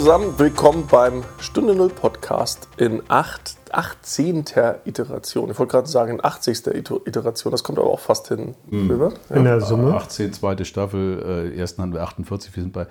[0.00, 4.46] zusammen, willkommen beim Stunde Null Podcast in 8, 18.
[4.86, 5.50] Iteration.
[5.50, 6.68] Ich wollte gerade sagen in 80.
[7.04, 8.54] Iteration, das kommt aber auch fast hin.
[8.70, 9.12] Mhm.
[9.28, 9.36] Ja.
[9.36, 9.92] In der Summe.
[9.92, 12.86] 18, zweite Staffel, äh, ersten hatten wir 48, wir sind bei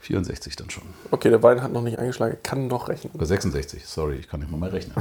[0.00, 0.82] 64 dann schon.
[1.12, 3.12] Okay, der Wein hat noch nicht eingeschlagen, kann noch rechnen.
[3.16, 4.96] Bei 66, sorry, ich kann nicht mal rechnen.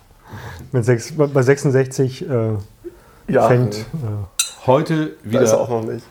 [0.72, 2.56] Mit sechs, bei 66 äh,
[3.28, 3.76] ja, fängt.
[3.76, 3.82] Äh,
[4.66, 5.38] heute wieder.
[5.38, 6.04] Da ist auch noch nicht.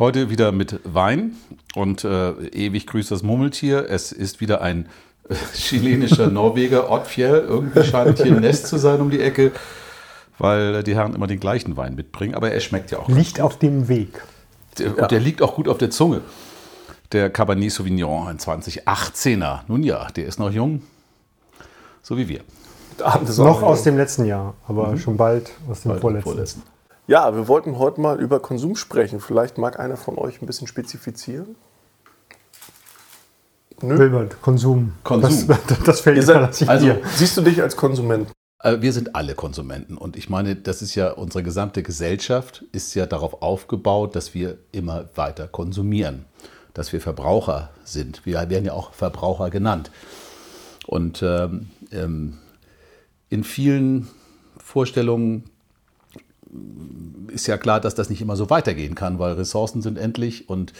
[0.00, 1.36] Heute wieder mit Wein
[1.74, 3.84] und äh, ewig grüßt das Murmeltier.
[3.90, 4.88] Es ist wieder ein
[5.28, 7.44] äh, chilenischer Norweger, Ottfjell.
[7.46, 9.52] Irgendwie scheint hier ein Nest zu sein um die Ecke,
[10.38, 12.34] weil die Herren immer den gleichen Wein mitbringen.
[12.34, 13.10] Aber er schmeckt ja auch.
[13.10, 14.22] Liegt auf dem Weg.
[14.78, 15.02] Der, ja.
[15.02, 16.22] Und der liegt auch gut auf der Zunge.
[17.12, 19.64] Der Cabernet Sauvignon, ein 2018er.
[19.68, 20.80] Nun ja, der ist noch jung,
[22.00, 22.40] so wie wir.
[23.36, 24.98] Noch aus dem letzten Jahr, aber mhm.
[24.98, 26.30] schon bald aus dem bald vorletzten.
[26.30, 26.62] vorletzten.
[27.10, 29.18] Ja, wir wollten heute mal über Konsum sprechen.
[29.18, 31.56] Vielleicht mag einer von euch ein bisschen spezifizieren.
[33.82, 33.98] Nö.
[33.98, 34.92] Wilbert, Konsum.
[35.02, 35.48] Konsum.
[35.48, 37.02] Das, das fällt seid, also, dir.
[37.16, 38.30] Siehst du dich als Konsument?
[38.62, 42.94] Äh, wir sind alle Konsumenten und ich meine, das ist ja unsere gesamte Gesellschaft ist
[42.94, 46.26] ja darauf aufgebaut, dass wir immer weiter konsumieren,
[46.74, 48.24] dass wir Verbraucher sind.
[48.24, 49.90] Wir werden ja auch Verbraucher genannt.
[50.86, 52.38] Und ähm, ähm
[53.30, 54.08] in vielen
[54.58, 55.49] Vorstellungen
[57.28, 60.72] ist ja klar, dass das nicht immer so weitergehen kann, weil Ressourcen sind endlich und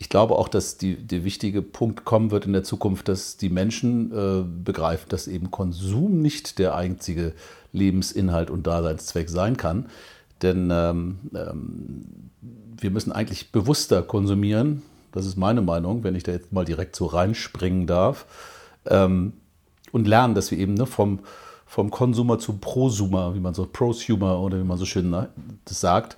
[0.00, 3.48] ich glaube auch, dass die, der wichtige Punkt kommen wird in der Zukunft, dass die
[3.48, 7.32] Menschen äh, begreifen, dass eben Konsum nicht der einzige
[7.72, 9.86] Lebensinhalt und Daseinszweck sein kann.
[10.40, 12.04] Denn ähm, ähm,
[12.80, 14.82] wir müssen eigentlich bewusster konsumieren.
[15.10, 18.26] Das ist meine Meinung, wenn ich da jetzt mal direkt so reinspringen darf.
[18.86, 19.32] Ähm,
[19.90, 21.20] und lernen, dass wir eben ne, vom,
[21.68, 25.28] vom Konsumer zu Prosumer, wie man so Prosumer oder wie man so schön ne,
[25.66, 26.16] das sagt.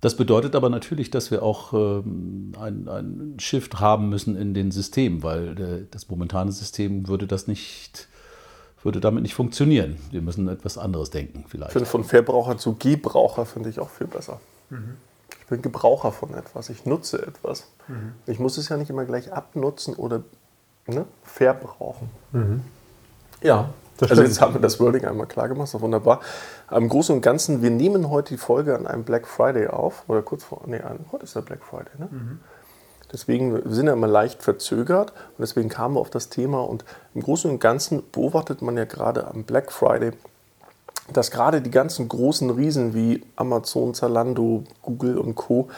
[0.00, 4.70] Das bedeutet aber natürlich, dass wir auch ähm, ein, ein Shift haben müssen in den
[4.70, 8.08] Systemen, weil der, das momentane System würde das nicht,
[8.84, 9.96] würde damit nicht funktionieren.
[10.12, 11.70] Wir müssen etwas anderes denken vielleicht.
[11.70, 14.40] Ich finde von Verbraucher zu Gebraucher finde ich auch viel besser.
[14.70, 14.94] Mhm.
[15.40, 17.66] Ich bin Gebraucher von etwas, ich nutze etwas.
[17.88, 18.12] Mhm.
[18.26, 20.22] Ich muss es ja nicht immer gleich abnutzen oder
[20.86, 22.10] ne, verbrauchen.
[22.30, 22.60] Mhm.
[23.42, 23.70] Ja,
[24.08, 26.20] also jetzt haben wir das Wording einmal klar gemacht, so wunderbar.
[26.70, 30.22] Im Großen und Ganzen, wir nehmen heute die Folge an einem Black Friday auf, oder
[30.22, 30.80] kurz vor, nee,
[31.10, 32.08] heute ist der Black Friday, ne?
[32.10, 32.40] Mhm.
[33.12, 36.84] Deswegen wir sind ja immer leicht verzögert und deswegen kamen wir auf das Thema und
[37.14, 40.12] im Großen und Ganzen beobachtet man ja gerade am Black Friday,
[41.12, 45.68] dass gerade die ganzen großen Riesen wie Amazon, Zalando, Google und Co.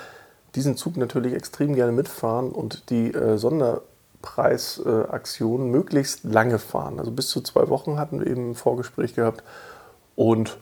[0.55, 3.83] diesen Zug natürlich extrem gerne mitfahren und die äh, Sonder
[4.25, 6.99] Preisaktionen möglichst lange fahren.
[6.99, 9.45] Also bis zu zwei Wochen hatten wir eben ein Vorgespräch gehabt.
[10.17, 10.57] Und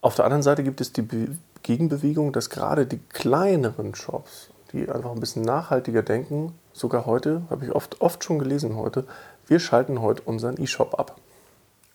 [0.00, 1.28] auf der anderen Seite gibt es die Be
[1.64, 7.64] Gegenbewegung, dass gerade die kleineren Shops, die einfach ein bisschen nachhaltiger denken, sogar heute, habe
[7.66, 9.04] ich oft, oft schon gelesen heute,
[9.48, 11.16] wir schalten heute unseren E-Shop ab.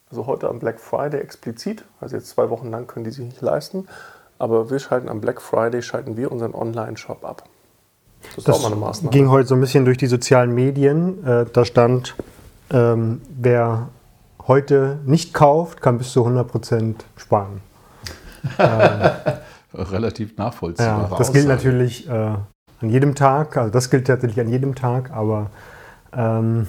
[0.09, 3.41] Also heute am Black Friday explizit, also jetzt zwei Wochen lang können die sich nicht
[3.41, 3.87] leisten,
[4.37, 7.47] aber wir schalten am Black Friday, schalten wir unseren Online-Shop ab.
[8.35, 11.25] Das, das ging heute so ein bisschen durch die sozialen Medien.
[11.25, 12.15] Äh, da stand,
[12.71, 13.89] ähm, wer
[14.47, 17.61] heute nicht kauft, kann bis zu 100 Prozent sparen.
[18.59, 19.09] ähm,
[19.73, 21.09] Relativ nachvollziehbar.
[21.11, 22.45] Ja, das gilt natürlich äh, an
[22.81, 23.57] jedem Tag.
[23.57, 25.09] Also das gilt tatsächlich an jedem Tag.
[25.11, 25.49] Aber
[26.15, 26.67] ähm,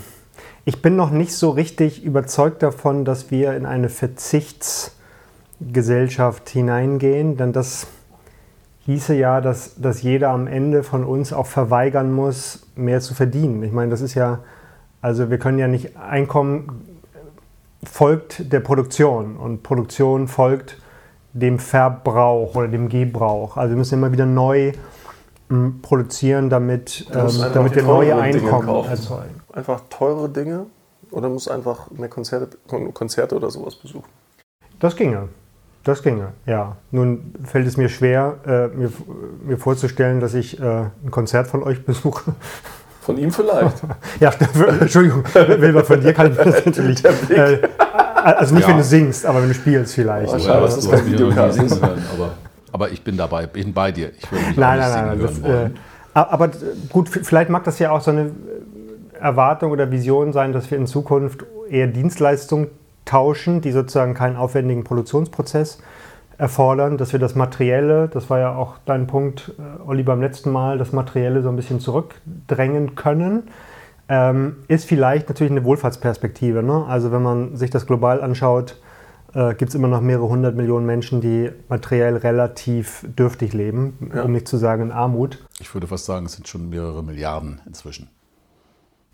[0.65, 7.53] ich bin noch nicht so richtig überzeugt davon, dass wir in eine Verzichtsgesellschaft hineingehen, denn
[7.53, 7.86] das
[8.87, 13.62] hieße ja, dass, dass jeder am Ende von uns auch verweigern muss, mehr zu verdienen.
[13.62, 14.41] Ich meine, das ist ja,
[15.00, 16.99] also wir können ja nicht, Einkommen
[17.83, 20.78] folgt der Produktion und Produktion folgt
[21.33, 23.56] dem Verbrauch oder dem Gebrauch.
[23.56, 24.72] Also wir müssen immer wieder neu
[25.49, 29.43] hm, produzieren, damit, ähm, damit wir neue Einkommen erzeugen.
[29.53, 30.66] Einfach teure Dinge
[31.11, 32.56] oder muss einfach mehr Konzerte,
[32.93, 34.09] Konzerte oder sowas besuchen?
[34.78, 35.28] Das ginge.
[35.84, 36.77] Das ginge, ja.
[36.91, 38.91] Nun fällt es mir schwer, äh, mir,
[39.45, 42.34] mir, vorzustellen, dass ich äh, ein Konzert von euch besuche.
[43.03, 43.83] Von ihm vielleicht.
[44.21, 44.33] ja,
[44.81, 47.04] Entschuldigung, Wilber, von dir kann ich das natürlich.
[47.28, 47.59] Äh,
[48.15, 48.71] also nicht, ja.
[48.71, 50.33] wenn du singst, aber wenn du spielst vielleicht.
[50.33, 51.60] Oh, schade, was ist kein Videocast.
[51.83, 52.33] Aber,
[52.72, 54.10] aber ich bin dabei, bin bei dir.
[54.16, 55.71] Ich würde mich nein, nein, nein, das, äh,
[56.15, 56.51] aber
[56.91, 58.31] gut, vielleicht mag das ja auch so eine
[59.21, 62.69] Erwartung oder Vision sein, dass wir in Zukunft eher Dienstleistungen
[63.04, 65.78] tauschen, die sozusagen keinen aufwendigen Produktionsprozess
[66.39, 70.51] erfordern, dass wir das Materielle, das war ja auch dein Punkt, äh, Olli, beim letzten
[70.51, 73.45] Mal, das Materielle so ein bisschen zurückdrängen können,
[74.09, 76.62] ähm, ist vielleicht natürlich eine Wohlfahrtsperspektive.
[76.62, 76.84] Ne?
[76.86, 78.80] Also wenn man sich das global anschaut,
[79.34, 84.22] äh, gibt es immer noch mehrere hundert Millionen Menschen, die materiell relativ dürftig leben, ja.
[84.22, 85.45] um nicht zu sagen in Armut.
[85.60, 88.09] Ich würde fast sagen, es sind schon mehrere Milliarden inzwischen.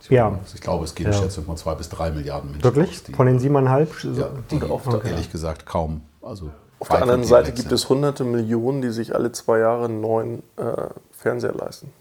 [0.03, 0.39] Ich, Ja.
[0.55, 1.13] ich glaube, es geht Ja.
[1.13, 2.65] eine Schätzung von zwei bis drei Milliarden Menschen.
[2.65, 2.91] Wirklich?
[2.91, 3.93] aus, die, Von den siebeneinhalb?
[4.05, 6.03] ja, die Und auf der- ehrlich gesagt kaum.
[6.23, 7.73] Also Auf der anderen Seite gibt sind.
[7.73, 11.93] es hunderte Millionen, die sich alle zwei Jahre einen neuen äh, Fernseher leisten.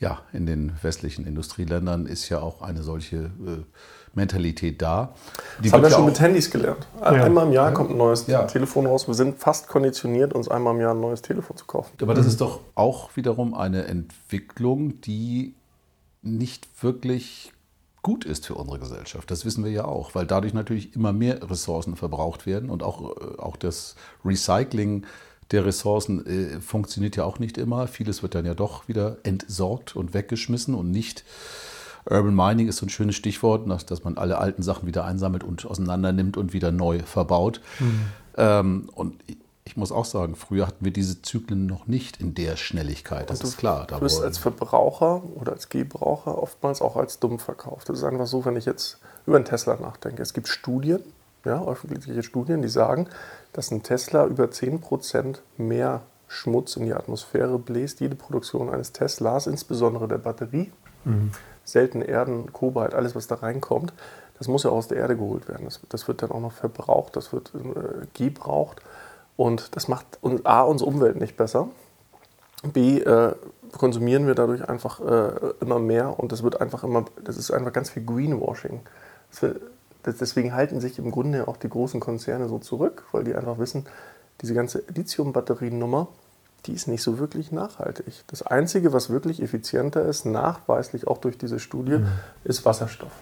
[0.00, 3.64] Ja, in den westlichen Industrieländern ist ja auch eine solche äh,
[4.14, 5.12] Mentalität da.
[5.58, 6.86] Die Das haben wir ja schon auch- mit Handys gelernt.
[7.00, 7.06] Ja.
[7.06, 8.44] Einmal im Jahr kommt ein neues Ja.
[8.44, 9.08] Telefon raus.
[9.08, 11.90] Wir sind fast konditioniert, uns einmal im Jahr ein neues Telefon zu kaufen.
[12.00, 15.54] Aber das ist doch auch wiederum eine Entwicklung, die
[16.22, 17.52] nicht wirklich
[18.02, 19.30] gut ist für unsere Gesellschaft.
[19.30, 23.16] Das wissen wir ja auch, weil dadurch natürlich immer mehr Ressourcen verbraucht werden und auch,
[23.16, 25.04] äh, auch das Recycling
[25.50, 27.86] der Ressourcen äh, funktioniert ja auch nicht immer.
[27.88, 31.24] Vieles wird dann ja doch wieder entsorgt und weggeschmissen und nicht.
[32.04, 35.44] Urban Mining ist so ein schönes Stichwort, dass, dass man alle alten Sachen wieder einsammelt
[35.44, 37.60] und auseinander nimmt und wieder neu verbaut.
[38.36, 39.22] Ähm, und
[39.68, 43.30] ich- muss auch sagen, früher hatten wir diese Zyklen noch nicht in der Schnelligkeit.
[43.30, 43.86] Das Und ist klar.
[43.86, 47.88] Du wirst wollen- als Verbraucher oder als Gebraucher oftmals auch als dumm verkauft.
[47.88, 50.22] Das ist einfach so, wenn ich jetzt über einen Tesla nachdenke.
[50.22, 51.00] Es gibt Studien,
[51.44, 53.08] ja, öffentliche Studien, die sagen,
[53.52, 58.00] dass ein Tesla über 10% mehr Schmutz in die Atmosphäre bläst.
[58.00, 60.70] Jede Produktion eines Teslas, insbesondere der Batterie,
[61.64, 63.92] seltene Erden, Kobalt, alles, was da reinkommt,
[64.38, 65.64] das muss ja aus der Erde geholt werden.
[65.64, 68.82] Das, das wird dann auch noch verbraucht, das wird äh, gebraucht.
[69.38, 71.68] Und das macht uns, A, unsere Umwelt nicht besser.
[72.72, 73.36] B, äh,
[73.70, 77.72] konsumieren wir dadurch einfach äh, immer mehr und das wird einfach immer, das ist einfach
[77.72, 78.80] ganz viel Greenwashing.
[79.38, 79.60] Wird,
[80.02, 83.58] das, deswegen halten sich im Grunde auch die großen Konzerne so zurück, weil die einfach
[83.58, 83.86] wissen,
[84.40, 86.08] diese ganze Lithium-Batteriennummer,
[86.66, 88.24] die ist nicht so wirklich nachhaltig.
[88.26, 92.00] Das Einzige, was wirklich effizienter ist, nachweislich auch durch diese Studie,
[92.42, 93.12] ist Wasserstoff.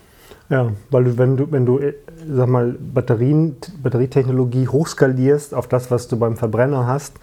[0.48, 1.94] Ja, weil du, wenn du, wenn du, äh,
[2.28, 7.14] sag mal, Batterien, Batterietechnologie hochskalierst auf das, was du beim Verbrenner hast,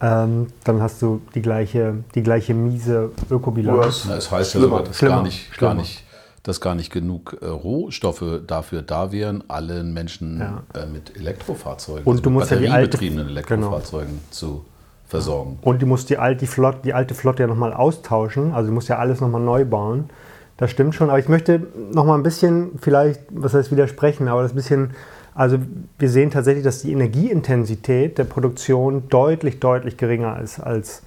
[0.00, 4.04] ähm, dann hast du die gleiche, die gleiche miese Ökobilanz.
[4.08, 5.72] Na, es heißt ja sogar, dass schlimmer, gar nicht, schlimmer.
[5.74, 6.04] gar nicht,
[6.42, 10.62] dass gar nicht genug äh, Rohstoffe dafür da wären, allen Menschen Ja.
[10.80, 13.38] äh, mit Elektrofahrzeugen, Und du mit musst ja die alte- batteriebetriebenen genau.
[13.38, 14.64] Elektrofahrzeugen zu
[15.06, 15.58] versorgen.
[15.62, 18.52] Und du musst die alte, die Flot, die alte Flotte ja nochmal austauschen.
[18.52, 20.10] Also du musst ja alles nochmal neu bauen.
[20.58, 21.08] Das stimmt schon.
[21.08, 24.90] Aber ich möchte nochmal ein bisschen, vielleicht, was heißt widersprechen, aber das bisschen,
[25.34, 25.58] also
[25.98, 31.02] wir sehen tatsächlich, dass die Energieintensität der Produktion deutlich, deutlich geringer ist als,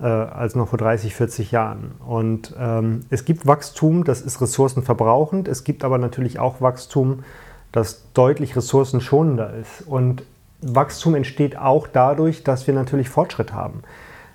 [0.00, 1.92] äh, als noch vor 30, 40 Jahren.
[2.06, 5.48] Und ähm, es gibt Wachstum, das ist ressourcenverbrauchend.
[5.48, 7.24] Es gibt aber natürlich auch Wachstum,
[7.72, 9.86] das deutlich ressourcenschonender ist.
[9.86, 10.22] Und
[10.62, 13.82] Wachstum entsteht auch dadurch, dass wir natürlich Fortschritt haben.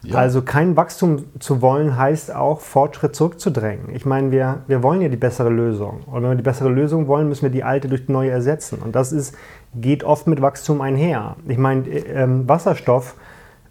[0.04, 0.16] Ja.
[0.16, 3.96] Also kein Wachstum zu wollen, heißt auch, Fortschritt zurückzudrängen.
[3.96, 6.02] Ich meine, wir, wir wollen ja die bessere Lösung.
[6.06, 8.80] Und wenn wir die bessere Lösung wollen, müssen wir die alte durch die neue ersetzen.
[8.84, 9.36] Und das ist,
[9.76, 11.38] geht oft mit Wachstum einher.
[11.48, 13.16] Ich meine, äh, ähm, Wasserstoff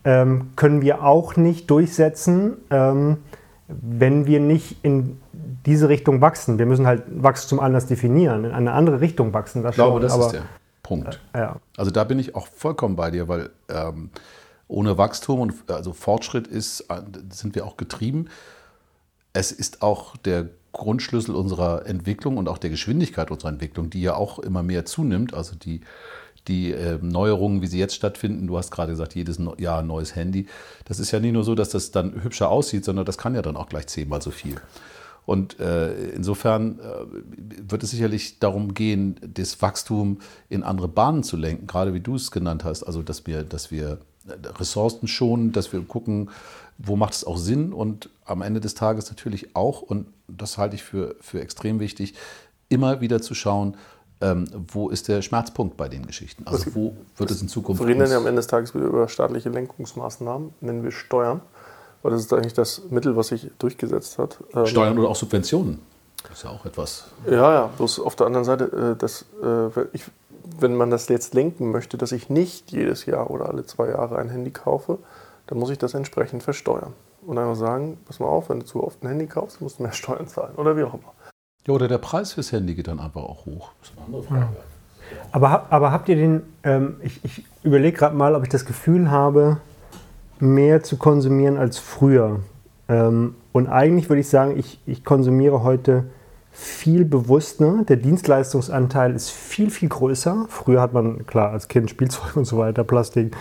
[0.04, 3.18] ähm, können wir auch nicht durchsetzen, ähm,
[3.68, 5.18] wenn wir nicht in
[5.66, 6.58] diese Richtung wachsen.
[6.58, 9.62] Wir müssen halt Wachstum anders definieren, in eine andere Richtung wachsen.
[9.62, 10.42] Das Ich glaube, schon, das aber, ist der
[10.82, 11.20] Punkt.
[11.34, 11.56] Ja.
[11.76, 14.10] Also da bin ich auch vollkommen bei dir, weil ähm,
[14.72, 18.26] ohne Wachstum und also Fortschritt ist, äh, sind wir auch getrieben.
[19.32, 24.14] Es ist auch der Grundschlüssel unserer Entwicklung und auch der Geschwindigkeit unserer Entwicklung, die ja
[24.14, 25.34] auch immer mehr zunimmt.
[25.34, 25.82] Also die,
[26.48, 30.16] die äh, Neuerungen, wie sie jetzt stattfinden, du hast gerade gesagt, jedes Jahr ein neues
[30.16, 30.46] Handy.
[30.86, 33.42] Das ist ja nicht nur so, dass das dann hübscher aussieht, sondern das kann ja
[33.42, 34.56] dann auch gleich zehnmal so viel.
[35.24, 41.36] Und äh, insofern äh, wird es sicherlich darum gehen, das Wachstum in andere Bahnen zu
[41.36, 42.82] lenken, gerade wie du es genannt hast.
[42.82, 46.30] Also, dass wir, dass wir Ressourcen schonen, dass wir gucken,
[46.78, 50.76] wo macht es auch Sinn und am Ende des Tages natürlich auch, und das halte
[50.76, 52.14] ich für, für extrem wichtig,
[52.68, 53.76] immer wieder zu schauen,
[54.20, 56.44] ähm, wo ist der Schmerzpunkt bei den Geschichten?
[56.46, 57.82] Also, wo wird es in Zukunft.
[57.82, 61.40] Wir reden ja am Ende des Tages wieder über staatliche Lenkungsmaßnahmen, nennen wir Steuern.
[62.02, 64.38] Weil das ist eigentlich das Mittel, was sich durchgesetzt hat.
[64.54, 65.80] Ähm, Steuern oder auch Subventionen?
[66.22, 67.06] Das ist ja auch etwas.
[67.26, 70.04] Ja, ja, bloß auf der anderen Seite, äh, dass, äh, ich,
[70.60, 74.18] wenn man das jetzt lenken möchte, dass ich nicht jedes Jahr oder alle zwei Jahre
[74.18, 74.98] ein Handy kaufe,
[75.46, 76.92] dann muss ich das entsprechend versteuern.
[77.26, 79.84] Und einfach sagen, pass mal auf, wenn du zu oft ein Handy kaufst, musst du
[79.84, 81.12] mehr Steuern zahlen oder wie auch immer.
[81.66, 83.70] Ja, oder der Preis fürs Handy geht dann einfach auch hoch.
[83.80, 84.46] Das ist eine andere Frage.
[85.30, 88.64] Aber, hab- aber habt ihr den, ähm, ich, ich überlege gerade mal, ob ich das
[88.64, 89.58] Gefühl habe,
[90.40, 92.40] mehr zu konsumieren als früher.
[92.88, 96.04] Ähm, und eigentlich würde ich sagen, ich, ich konsumiere heute
[96.52, 97.84] viel bewusster.
[97.88, 100.46] Der Dienstleistungsanteil ist viel, viel größer.
[100.48, 103.34] Früher hat man, klar, als Kind Spielzeug und so weiter, Plastik.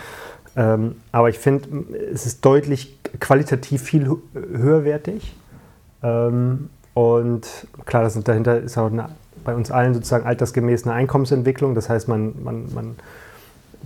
[0.55, 5.35] Ähm, aber ich finde, es ist deutlich qualitativ viel hö- höherwertig.
[6.03, 7.47] Ähm, und
[7.85, 9.09] klar, das, dahinter ist auch eine,
[9.43, 11.75] bei uns allen sozusagen altersgemäß eine Einkommensentwicklung.
[11.75, 12.95] Das heißt, man, man, man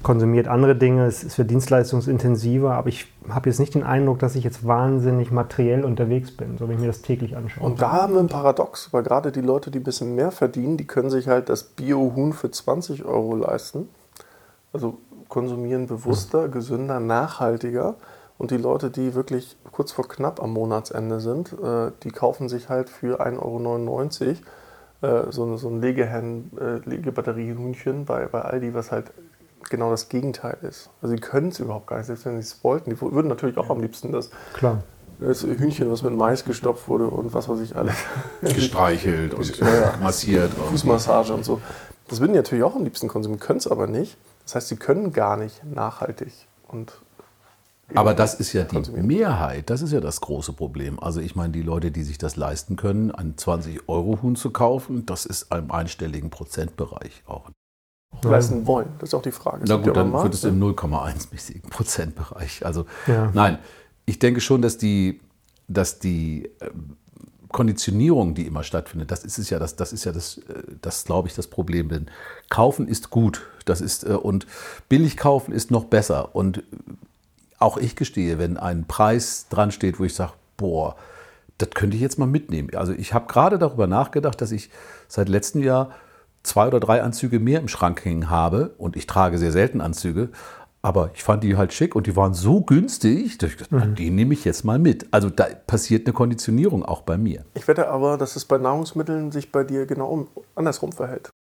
[0.03, 4.35] konsumiert andere Dinge, es ist für dienstleistungsintensiver, aber ich habe jetzt nicht den Eindruck, dass
[4.35, 7.65] ich jetzt wahnsinnig materiell unterwegs bin, so wenn ich mir das täglich anschaue.
[7.65, 10.77] Und da haben wir ein Paradox, weil gerade die Leute, die ein bisschen mehr verdienen,
[10.77, 13.89] die können sich halt das Bio-Huhn für 20 Euro leisten.
[14.73, 14.97] Also
[15.29, 17.95] konsumieren bewusster, gesünder, nachhaltiger.
[18.37, 22.69] Und die Leute, die wirklich kurz vor knapp am Monatsende sind, äh, die kaufen sich
[22.69, 24.09] halt für 1,99 Euro
[25.01, 29.11] äh, so, so ein äh, Legebatteriehühnchen bei, bei Aldi, was halt
[29.69, 30.89] genau das Gegenteil ist.
[31.01, 32.89] Also sie können es überhaupt gar nicht, selbst wenn sie es wollten.
[32.89, 34.83] Die würden natürlich auch am liebsten das, Klar.
[35.19, 37.95] das Hühnchen, was mit Mais gestopft wurde und was weiß ich alles.
[38.41, 39.93] Gestreichelt und Ja, ja.
[40.01, 40.51] massiert.
[40.57, 41.61] Und Fußmassage und so.
[42.07, 44.17] Das würden die natürlich auch am liebsten konsumieren, können es aber nicht.
[44.43, 46.31] Das heißt, sie können gar nicht nachhaltig
[46.67, 47.01] und
[47.95, 48.79] Aber das ist ja die.
[48.91, 50.99] Mehrheit, das ist ja das große Problem.
[50.99, 55.25] Also ich meine, die Leute, die sich das leisten können, ein 20-Euro-Huhn zu kaufen, das
[55.25, 57.49] ist im einstelligen Prozentbereich auch.
[58.23, 58.87] Leisten wollen.
[58.99, 59.65] Das ist auch die Frage.
[59.67, 60.65] Na gut, dann wird es im ne?
[60.65, 62.65] 0,1-mäßigen Prozentbereich.
[62.65, 63.31] Also Ja.
[63.33, 63.59] nein,
[64.05, 65.19] ich denke schon, dass die,
[65.67, 66.97] dass die ähm,
[67.51, 71.05] Konditionierung, die immer stattfindet, das ist es ja, das, das ist ja das, äh, das
[71.05, 71.89] glaube ich, das Problem.
[71.89, 72.07] Denn
[72.49, 74.45] kaufen ist gut, das ist äh, und
[74.89, 76.35] billig kaufen ist noch besser.
[76.35, 76.63] Und
[77.57, 80.95] auch ich gestehe, wenn ein Preis dran steht, wo ich sage, boah,
[81.57, 82.69] das könnte ich jetzt mal mitnehmen.
[82.75, 84.69] Also ich habe gerade darüber nachgedacht, dass ich
[85.07, 85.91] seit letztem Jahr
[86.45, 90.29] zwei oder drei Anzüge mehr im Schrank hängen habe und ich trage sehr selten Anzüge.
[90.81, 93.87] Aber ich fand die halt schick und die waren so günstig, dass ich gesagt, na,
[93.87, 95.07] die nehme ich jetzt mal mit.
[95.09, 97.43] Also da passiert eine Konditionierung auch bei mir.
[97.55, 101.31] Ich wette aber, dass es bei Nahrungsmitteln sich bei dir genau um- andersrum verhält.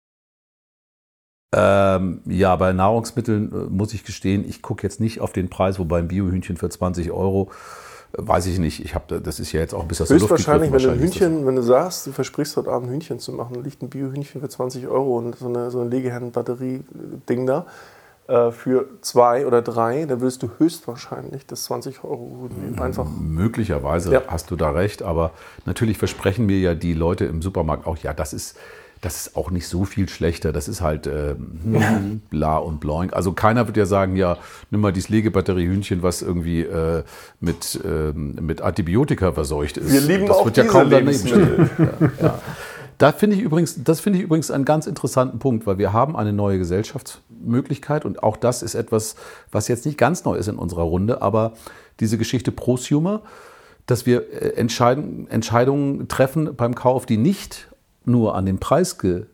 [1.54, 5.78] Ähm, ja, bei Nahrungsmitteln äh, muss ich gestehen, ich gucke jetzt nicht auf den Preis,
[5.78, 7.84] wobei ein Biohühnchen für 20 Euro, äh,
[8.16, 8.85] weiß ich nicht.
[8.85, 11.56] Ich habe, das ist ja jetzt auch ein bisschen Höchstwahrscheinlich, wenn du ein Hühnchen, wenn
[11.56, 15.18] du sagst, du versprichst heute Abend Hühnchen zu machen, liegt ein Bio-Hühnchen für 20 Euro
[15.18, 17.66] und so eine, so ein Legeherren-Batterie-Ding da
[18.26, 22.78] äh, für zwei oder drei, dann willst du höchstwahrscheinlich das 20 Euro nehmen.
[22.78, 23.06] Einfach.
[23.21, 24.23] Möglicherweise Ja.
[24.28, 25.33] hast du da recht, aber
[25.66, 28.56] natürlich versprechen mir ja die Leute im Supermarkt auch, ja, das ist,
[29.04, 30.52] das ist auch nicht so viel schlechter.
[30.52, 31.34] Das ist halt äh,
[32.30, 33.12] bla und bloink.
[33.12, 34.38] Also keiner wird ja sagen, ja,
[34.70, 37.02] nimm mal dieses Legebatteriehühnchen, was irgendwie äh,
[37.40, 39.92] mit, ähm, mit Antibiotika verseucht ist.
[39.92, 41.70] Wir lieben das auch wird ja kaum Lebensmittel.
[41.78, 42.38] ja, ja.
[42.96, 46.16] Da finde ich übrigens, das finde ich übrigens einen ganz interessanten Punkt, weil wir haben
[46.16, 49.16] eine neue Gesellschaftsmöglichkeit und auch das ist etwas,
[49.50, 51.54] was jetzt nicht ganz neu ist in unserer Runde, aber
[51.99, 53.23] diese Geschichte Prosumer,
[53.87, 57.66] dass wir äh, Entscheidungen treffen beim Kauf, die nicht
[58.06, 59.26] nur an den Preis ge,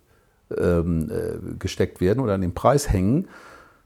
[0.56, 3.28] ähm, äh, gesteckt werden oder an den Preis hängen,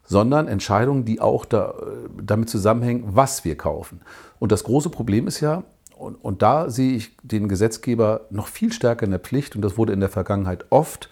[0.05, 4.01] sondern Entscheidungen, die auch da, äh, damit zusammenhängen, was wir kaufen.
[4.39, 5.65] Und das große Problem ist ja,
[5.97, 9.79] und, und da sehe ich den Gesetzgeber noch viel stärker in der Pflicht, und das
[9.79, 11.09] wurde in der Vergangenheit oft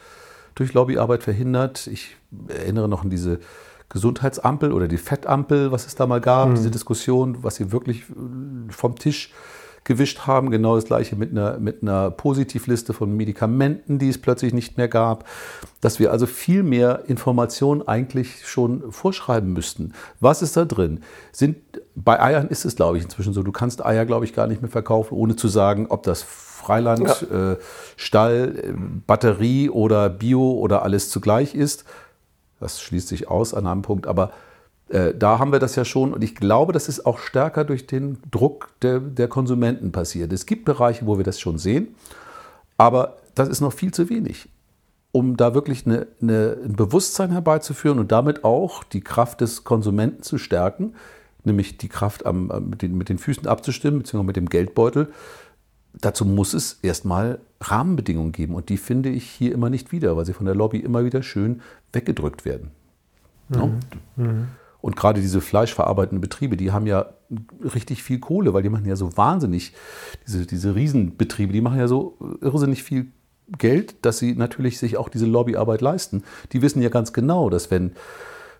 [0.55, 1.87] durch Lobbyarbeit verhindert.
[1.87, 2.17] Ich
[2.49, 3.41] erinnere noch an diese
[3.89, 8.73] Gesundheitsampel oder die Fettampel, was es da mal gab, diese Diskussion, was sie wirklich äh,
[8.73, 9.33] vom Tisch
[9.85, 10.51] gewischt haben.
[10.51, 14.89] Genau das gleiche mit einer, mit einer Positivliste von Medikamenten, die es plötzlich nicht mehr
[14.89, 15.25] gab.
[15.81, 19.93] Dass wir also viel mehr Informationen eigentlich schon vorschreiben müssten.
[20.21, 21.01] Was ist da drin?
[21.33, 21.57] Sind,
[21.95, 23.43] bei Eiern ist es, glaube ich, inzwischen so.
[23.43, 27.27] Du kannst Eier, glaube ich, gar nicht mehr verkaufen, ohne zu sagen, ob das Freiland,
[27.31, 27.57] äh,
[27.97, 28.73] Stall, äh,
[29.07, 31.85] Batterie oder Bio oder alles zugleich ist.
[32.61, 34.33] Das schließt sich aus an einem Punkt, aber
[34.93, 37.87] äh, da haben wir das ja schon und ich glaube, das ist auch stärker durch
[37.87, 40.33] den Druck der, der Konsumenten passiert.
[40.33, 41.95] Es gibt Bereiche, wo wir das schon sehen,
[42.77, 44.51] aber das ist noch viel zu wenig,
[45.11, 50.23] um da wirklich eine, eine, ein Bewusstsein herbeizuführen und damit auch die Kraft des Konsumenten
[50.23, 50.95] zu stärken,
[51.43, 55.11] nämlich die Kraft am, mit, den, mit den Füßen abzustimmen, beziehungsweise mit dem Geldbeutel.
[55.95, 60.27] Dazu muss es erstmal Rahmenbedingungen geben und die finde ich hier immer nicht wieder, weil
[60.27, 62.71] sie von der Lobby immer wieder schön weggedrückt werden.
[63.49, 63.81] Ne?
[64.83, 67.07] Und gerade diese fleischverarbeitenden Betriebe, die haben ja
[67.75, 69.73] richtig viel Kohle, weil die machen ja so wahnsinnig,
[70.27, 73.07] diese, diese Riesenbetriebe, die machen ja so irrsinnig viel
[73.59, 76.25] Geld, dass sie natürlich sich auch diese Lobbyarbeit leisten.
[76.53, 77.93] Die wissen ja ganz genau, dass wenn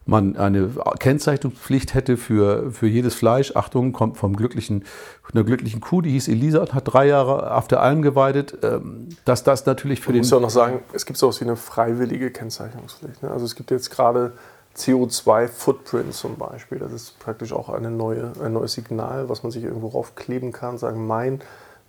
[0.05, 4.85] man eine Kennzeichnungspflicht hätte für, für jedes Fleisch, Achtung, kommt vom glücklichen,
[5.33, 9.09] einer glücklichen Kuh, die hieß Elisa und hat drei Jahre auf der Alm geweidet, ähm,
[9.25, 11.45] dass das natürlich für Ich den muss ja auch noch sagen, es gibt sowas wie
[11.45, 13.23] eine freiwillige Kennzeichnungspflicht.
[13.23, 13.31] Ne?
[13.31, 14.33] Also es gibt jetzt gerade
[14.77, 16.79] CO2-Footprint zum Beispiel.
[16.79, 20.79] Das ist praktisch auch eine neue, ein neues Signal, was man sich irgendwo raufkleben kann.
[20.79, 21.41] Sagen, mein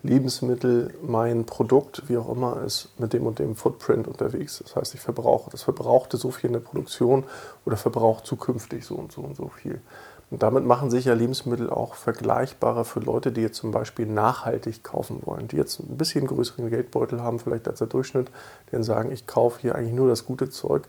[0.04, 4.62] Lebensmittel, mein Produkt, wie auch immer, ist mit dem und dem Footprint unterwegs.
[4.62, 7.24] Das heißt, ich verbrauche, das verbrauchte so viel in der Produktion
[7.66, 9.80] oder verbraucht zukünftig so und so und so viel.
[10.30, 14.84] Und damit machen sich ja Lebensmittel auch vergleichbarer für Leute, die jetzt zum Beispiel nachhaltig
[14.84, 18.32] kaufen wollen, die jetzt ein bisschen größeren Geldbeutel haben, vielleicht als der Durchschnitt,
[18.72, 20.84] dann sagen, ich kaufe hier eigentlich nur das gute Zeug.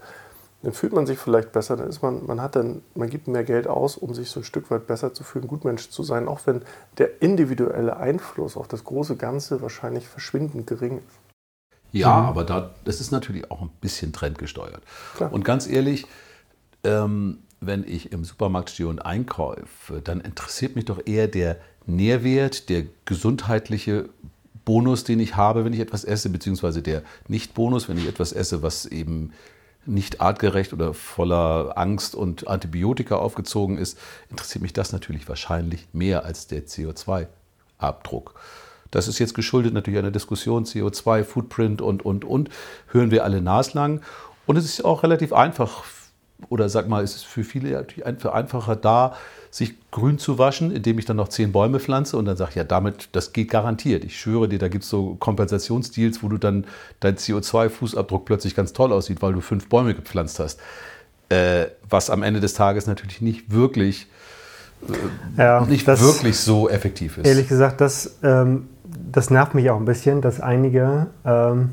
[0.64, 3.44] Dann fühlt man sich vielleicht besser, dann ist man, man hat dann, man gibt mehr
[3.44, 6.40] Geld aus, um sich so ein Stück weit besser zu fühlen, Gutmensch zu sein, auch
[6.46, 6.62] wenn
[6.98, 11.34] der individuelle Einfluss auf das große Ganze wahrscheinlich verschwindend gering ist.
[11.92, 12.26] Ja, mhm.
[12.26, 14.82] aber da, das ist natürlich auch ein bisschen trendgesteuert.
[15.16, 15.32] Klar.
[15.32, 16.06] Und ganz ehrlich,
[16.82, 22.68] ähm, wenn ich im Supermarkt stehe und einkaufe, dann interessiert mich doch eher der Nährwert,
[22.68, 24.08] der gesundheitliche
[24.64, 28.62] Bonus, den ich habe, wenn ich etwas esse, beziehungsweise der Nicht-Bonus, wenn ich etwas esse,
[28.62, 29.32] was eben
[29.86, 33.98] nicht artgerecht oder voller Angst und Antibiotika aufgezogen ist,
[34.30, 38.34] interessiert mich das natürlich wahrscheinlich mehr als der CO2-Abdruck.
[38.90, 42.48] Das ist jetzt geschuldet natürlich einer Diskussion CO2, Footprint und, und, und,
[42.88, 44.02] hören wir alle naslang.
[44.46, 45.84] Und es ist auch relativ einfach,
[46.48, 49.14] oder sag mal, es ist für viele natürlich einfacher da,
[49.50, 52.56] sich grün zu waschen, indem ich dann noch zehn Bäume pflanze und dann sage ich,
[52.56, 54.04] ja, damit, das geht garantiert.
[54.04, 56.66] Ich schwöre dir, da gibt es so Kompensationsdeals, wo du dann
[57.00, 60.58] dein CO2-Fußabdruck plötzlich ganz toll aussieht, weil du fünf Bäume gepflanzt hast.
[61.28, 64.08] Äh, was am Ende des Tages natürlich nicht wirklich,
[65.36, 67.26] äh, ja, nicht das, wirklich so effektiv ist.
[67.26, 68.68] Ehrlich gesagt, das, ähm,
[69.12, 71.70] das nervt mich auch ein bisschen, dass einige ähm,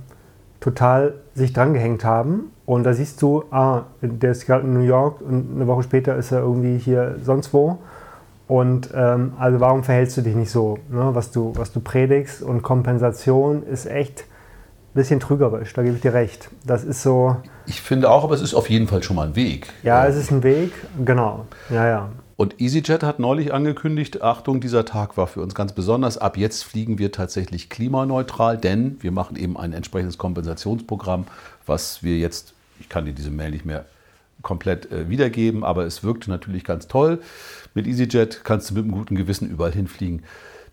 [0.61, 5.19] total sich drangehängt haben und da siehst du, ah, der ist gerade in New York
[5.19, 7.79] und eine Woche später ist er irgendwie hier sonst wo.
[8.47, 11.09] Und ähm, also warum verhältst du dich nicht so, ne?
[11.13, 12.41] was, du, was du predigst?
[12.41, 16.49] Und Kompensation ist echt ein bisschen trügerisch, da gebe ich dir recht.
[16.65, 17.37] Das ist so.
[17.65, 19.67] Ich finde auch, aber es ist auf jeden Fall schon mal ein Weg.
[19.83, 21.45] Ja, es ist ein Weg, genau.
[21.69, 22.09] Ja, ja.
[22.41, 26.17] Und EasyJet hat neulich angekündigt, Achtung, dieser Tag war für uns ganz besonders.
[26.17, 31.27] Ab jetzt fliegen wir tatsächlich klimaneutral, denn wir machen eben ein entsprechendes Kompensationsprogramm,
[31.67, 33.85] was wir jetzt ich kann dir diese Mail nicht mehr
[34.41, 37.19] komplett äh, wiedergeben, aber es wirkte natürlich ganz toll.
[37.75, 40.23] Mit EasyJet kannst du mit einem guten Gewissen überall hinfliegen.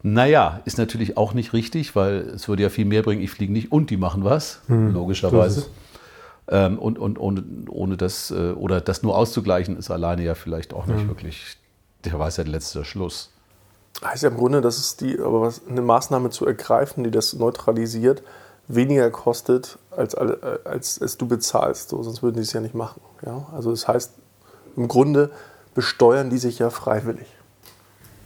[0.03, 3.53] Naja, ist natürlich auch nicht richtig, weil es würde ja viel mehr bringen, ich fliege
[3.53, 5.67] nicht und die machen was, hm, logischerweise.
[6.51, 10.73] Ähm, und, und ohne, ohne das, äh, oder das nur auszugleichen, ist alleine ja vielleicht
[10.73, 11.09] auch nicht hm.
[11.09, 11.59] wirklich
[12.05, 13.31] der Weisheit letzter Schluss.
[14.03, 17.35] Heißt ja im Grunde, dass es die, aber was, eine Maßnahme zu ergreifen, die das
[17.35, 18.23] neutralisiert,
[18.69, 21.89] weniger kostet, als, als es du bezahlst.
[21.89, 23.01] So, sonst würden die es ja nicht machen.
[23.25, 23.47] Ja?
[23.53, 24.13] Also das heißt,
[24.77, 25.31] im Grunde
[25.75, 27.27] besteuern die sich ja freiwillig.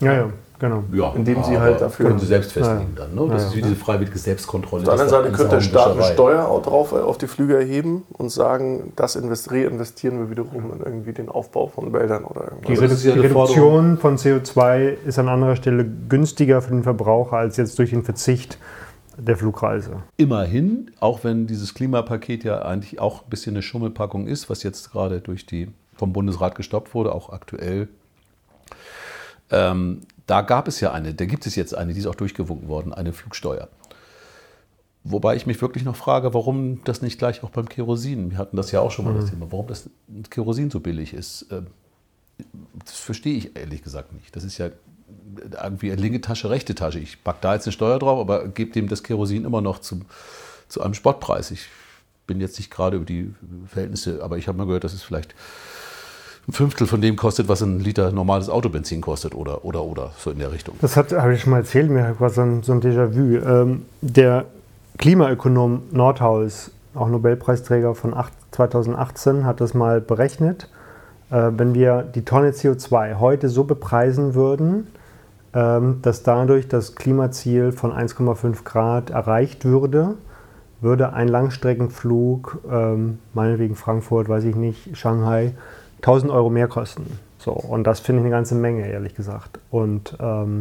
[0.01, 0.33] Ja, ja,
[0.63, 0.85] genau.
[0.93, 2.07] Ja, Indem sie halt dafür.
[2.07, 3.05] Können sie selbst festlegen ja.
[3.05, 3.15] dann.
[3.15, 3.33] Ne?
[3.33, 4.83] Das ja, ist wie diese freiwillige Selbstkontrolle.
[4.83, 8.31] Auf der anderen Seite könnte der Staat eine Steuer drauf auf die Flüge erheben und
[8.31, 9.17] sagen, das
[9.51, 13.01] reinvestieren wir wiederum in irgendwie den Aufbau von Wäldern oder irgendwas.
[13.03, 17.57] Die, Redu die Reduktion von CO2 ist an anderer Stelle günstiger für den Verbraucher als
[17.57, 18.59] jetzt durch den Verzicht
[19.19, 20.03] der Flugreise.
[20.17, 24.93] Immerhin, auch wenn dieses Klimapaket ja eigentlich auch ein bisschen eine Schummelpackung ist, was jetzt
[24.93, 27.89] gerade durch die, vom Bundesrat gestoppt wurde, auch aktuell.
[29.51, 30.01] Ähm,
[30.33, 32.95] da gab es ja eine, da gibt es jetzt eine, die ist auch durchgewunken worden,
[32.95, 33.69] eine Flugsteuer.
[35.05, 38.57] Wobei ich mich wirklich noch frage, warum das nicht gleich auch beim Kerosin, wir hatten
[38.57, 39.21] das ja auch schon mal mhm.
[39.21, 39.91] das Thema, warum das
[40.31, 41.49] Kerosin so billig ist.
[41.51, 41.67] Ähm,
[42.83, 44.35] das verstehe ich ehrlich gesagt nicht.
[44.35, 44.71] Das ist ja
[45.63, 46.99] irgendwie linke Tasche, rechte Tasche.
[46.99, 50.07] Ich packe da jetzt eine Steuer drauf, aber gebe dem das Kerosin immer noch zum,
[50.67, 51.51] zu einem Spottpreis.
[51.51, 51.67] Ich
[52.27, 53.35] bin jetzt nicht gerade über die
[53.67, 55.35] Verhältnisse, aber ich habe mal gehört, dass es vielleicht
[56.49, 60.31] ein Fünftel von dem kostet, was ein Liter normales Autobenzin kostet oder, oder, oder, so
[60.31, 60.75] in der Richtung.
[60.81, 63.37] Das habe ich schon mal erzählt, mir war so ein, so ein Déjà-vu.
[63.47, 64.47] Ähm, der
[64.99, 70.69] Klimaökonom Nordhaus, auch Nobelpreisträger von 8, 2018, hat das mal berechnet.
[71.31, 74.89] Äh, wenn wir die Tonne CO2 heute so bepreisen würden,
[75.55, 80.15] ähm, dass dadurch das Klimaziel von 1,5 Grad erreicht würde,
[80.81, 85.53] würde ein Langstreckenflug, ähm, meinetwegen Frankfurt, weiß ich nicht, Shanghai,
[86.03, 87.19] 1000 Euro mehr kosten.
[87.39, 89.59] So, und das finde ich eine ganze Menge, ehrlich gesagt.
[89.71, 90.59] Und ähm,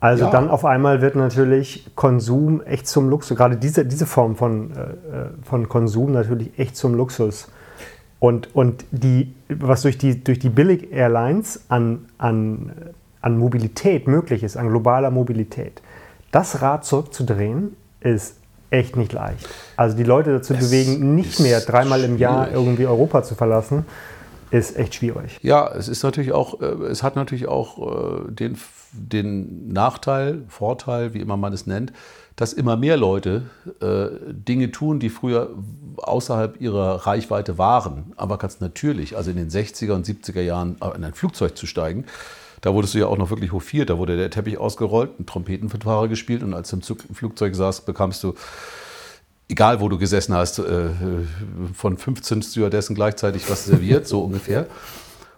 [0.00, 0.30] also ja.
[0.30, 4.80] dann auf einmal wird natürlich Konsum echt zum Luxus, gerade diese, diese Form von, äh,
[4.80, 7.48] äh von Konsum natürlich echt zum Luxus.
[8.18, 12.72] Und, und die, was durch die, durch die Billig-Airlines an, an
[13.20, 15.82] an Mobilität möglich ist, an globaler Mobilität,
[16.30, 18.36] das Rad zurückzudrehen, ist
[18.70, 19.48] echt nicht leicht.
[19.76, 23.84] Also die Leute dazu es bewegen, nicht mehr dreimal im Jahr irgendwie Europa zu verlassen,
[24.50, 25.38] ist echt schwierig.
[25.42, 28.56] Ja, es ist natürlich auch, äh, es hat natürlich auch äh, den,
[28.92, 31.92] den Nachteil, Vorteil, wie immer man es nennt,
[32.36, 33.42] dass immer mehr Leute
[33.80, 35.50] äh, Dinge tun, die früher
[35.98, 38.12] außerhalb ihrer Reichweite waren.
[38.16, 42.06] Aber ganz natürlich, also in den 60er und 70er Jahren in ein Flugzeug zu steigen,
[42.62, 43.90] da wurdest du ja auch noch wirklich hofiert.
[43.90, 48.22] Da wurde der Teppich ausgerollt, ein Trompetenfahrer gespielt und als du im Flugzeug saß, bekamst
[48.24, 48.34] du,
[49.50, 50.90] egal wo du gesessen hast, äh,
[51.74, 54.66] von 15 Stewardessen gleichzeitig was serviert, so ungefähr.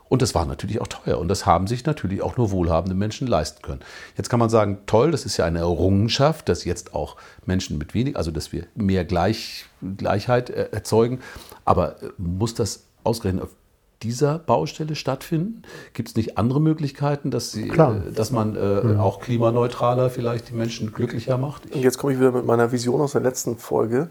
[0.08, 1.18] Und das war natürlich auch teuer.
[1.18, 3.80] Und das haben sich natürlich auch nur wohlhabende Menschen leisten können.
[4.14, 7.94] Jetzt kann man sagen, toll, das ist ja eine Errungenschaft, dass jetzt auch Menschen mit
[7.94, 9.64] wenig, also dass wir mehr Gleich,
[9.96, 11.20] Gleichheit äh, erzeugen.
[11.64, 13.56] Aber äh, muss das ausgerechnet auf
[14.02, 15.62] dieser Baustelle stattfinden?
[15.94, 17.96] Gibt es nicht andere Möglichkeiten, dass, sie, Klar.
[18.06, 19.00] äh, dass man äh, Mhm.
[19.00, 21.72] auch klimaneutraler vielleicht die Menschen glücklicher macht?
[21.74, 24.10] Und jetzt komme ich wieder mit meiner Vision aus der letzten Folge.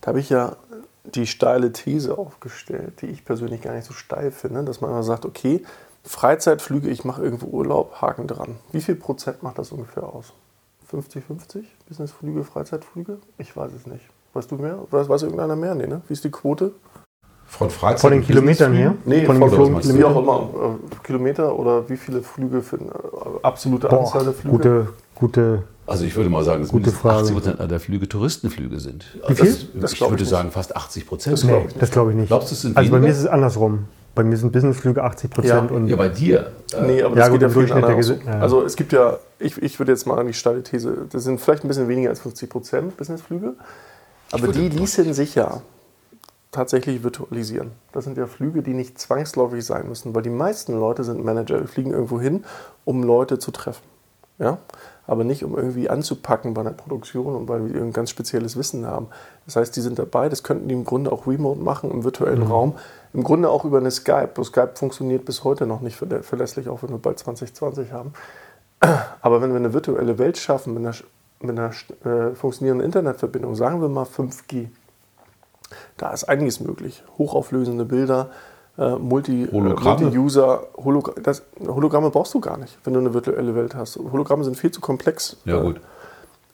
[0.00, 0.56] Da habe ich ja
[1.04, 5.02] die steile These aufgestellt, die ich persönlich gar nicht so steil finde, dass man immer
[5.02, 5.62] sagt, okay,
[6.04, 8.56] Freizeitflüge, ich mache irgendwo Urlaub, Haken dran.
[8.72, 10.32] Wie viel Prozent macht das ungefähr aus?
[10.92, 11.64] 50-50?
[11.88, 13.18] Businessflüge, Freizeitflüge?
[13.38, 14.04] Ich weiß es nicht.
[14.34, 14.78] Weißt du mehr?
[14.90, 15.74] Weiß, weiß irgendeiner mehr?
[15.74, 16.02] Nee, ne?
[16.08, 16.72] Wie ist die Quote?
[17.52, 18.94] Von Freizeit Von den Kilometern her?
[19.04, 20.48] Nee, von von, den geflogenen wie auch Kilometern?
[20.54, 20.74] immer.
[20.74, 24.56] äh, Kilometer oder wie viele Flüge für eine äh, absolute Boah, Anzahl der Flüge?
[24.56, 25.62] gute, gute.
[25.86, 27.18] Also ich würde mal sagen, dass Gute mindestens Frage.
[27.22, 29.04] 80 Prozent der Flüge Touristenflüge sind.
[29.28, 29.46] Wie viel?
[29.46, 30.30] Das, Das ich glaub ich würde nicht.
[30.30, 31.32] sagen fast 80 Prozent.
[31.34, 31.82] Das glaub Nee, ich nicht.
[31.82, 32.28] das glaube ich nicht.
[32.28, 33.08] Glaubst du, es sind also bei weniger?
[33.08, 33.84] mir ist es andersrum.
[34.14, 35.76] Bei mir sind Businessflüge 80 Prozent Ja.
[35.76, 36.52] und Ja, bei dir.
[36.74, 37.96] Äh, Nee, aber Ja, das gut, geht ja Durchschnitt der.
[37.98, 38.40] Gesi- ja.
[38.40, 41.38] Also es gibt ja, ich, ich würde jetzt mal an die steile These, das sind
[41.40, 43.54] vielleicht ein bisschen weniger als 50 Prozent Businessflüge,
[44.30, 45.60] aber die ließen sich ja
[46.52, 47.72] tatsächlich virtualisieren.
[47.92, 51.60] Das sind ja Flüge, die nicht zwangsläufig sein müssen, weil die meisten Leute sind Manager,
[51.60, 52.44] die fliegen irgendwo hin,
[52.84, 53.82] um Leute zu treffen.
[54.38, 54.58] Ja?
[55.06, 58.86] Aber nicht, um irgendwie anzupacken bei einer Produktion und weil wir ein ganz spezielles Wissen
[58.86, 59.08] haben.
[59.46, 62.42] Das heißt, die sind dabei, das könnten die im Grunde auch remote machen, im virtuellen
[62.42, 62.74] Raum.
[63.12, 64.28] Im Grunde auch über eine Skype.
[64.34, 68.12] Bloß Skype funktioniert bis heute noch nicht verlä- verlässlich, auch wenn wir bald 2020 haben.
[69.20, 70.94] Aber wenn wir eine virtuelle Welt schaffen mit einer,
[71.40, 71.70] mit einer
[72.04, 74.68] äh, funktionierenden Internetverbindung, sagen wir mal 5G,
[75.96, 77.02] da ist einiges möglich.
[77.18, 78.30] Hochauflösende Bilder,
[78.78, 80.00] äh, Multi, äh, Hologramme?
[80.06, 83.96] Multi-User, Holog das, Hologramme brauchst du gar nicht, wenn du eine virtuelle Welt hast.
[83.96, 85.36] Hologramme sind viel zu komplex.
[85.44, 85.80] Ja, Äh, gut.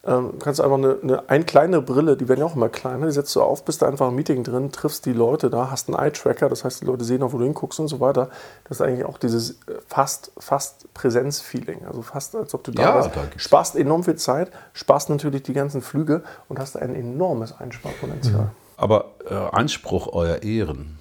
[0.05, 3.07] ähm, du kannst einfach eine, eine ein kleine Brille, die werden ja auch immer kleiner,
[3.07, 5.89] die setzt du auf, bist da einfach im Meeting drin, triffst die Leute da, hast
[5.89, 8.31] einen Eye-Tracker, das heißt, die Leute sehen auch, wo du hinguckst und so weiter.
[8.69, 9.55] Das ist eigentlich auch dieses äh,
[9.87, 14.51] fast, fast Präsenz-Feeling, also fast als ob du da Ja, gibt's- Sparst enorm viel Zeit,
[14.73, 18.51] sparst natürlich die ganzen Flüge und hast ein enormes Einsparpotenzial.
[18.79, 20.99] Aber äh, Einspruch euer Ehren.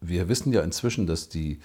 [0.00, 1.60] Wir wissen ja inzwischen, dass die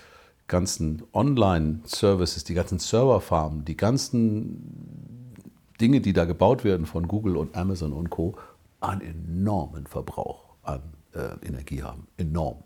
[0.48, 5.34] ganzen Online-Services, die ganzen Serverfarmen, die ganzen
[5.82, 8.36] Dinge, die da gebaut werden von Google und Amazon und Co.,
[8.82, 12.06] einen enormen Verbrauch an äh, Energie haben.
[12.17, 12.58] Enorm.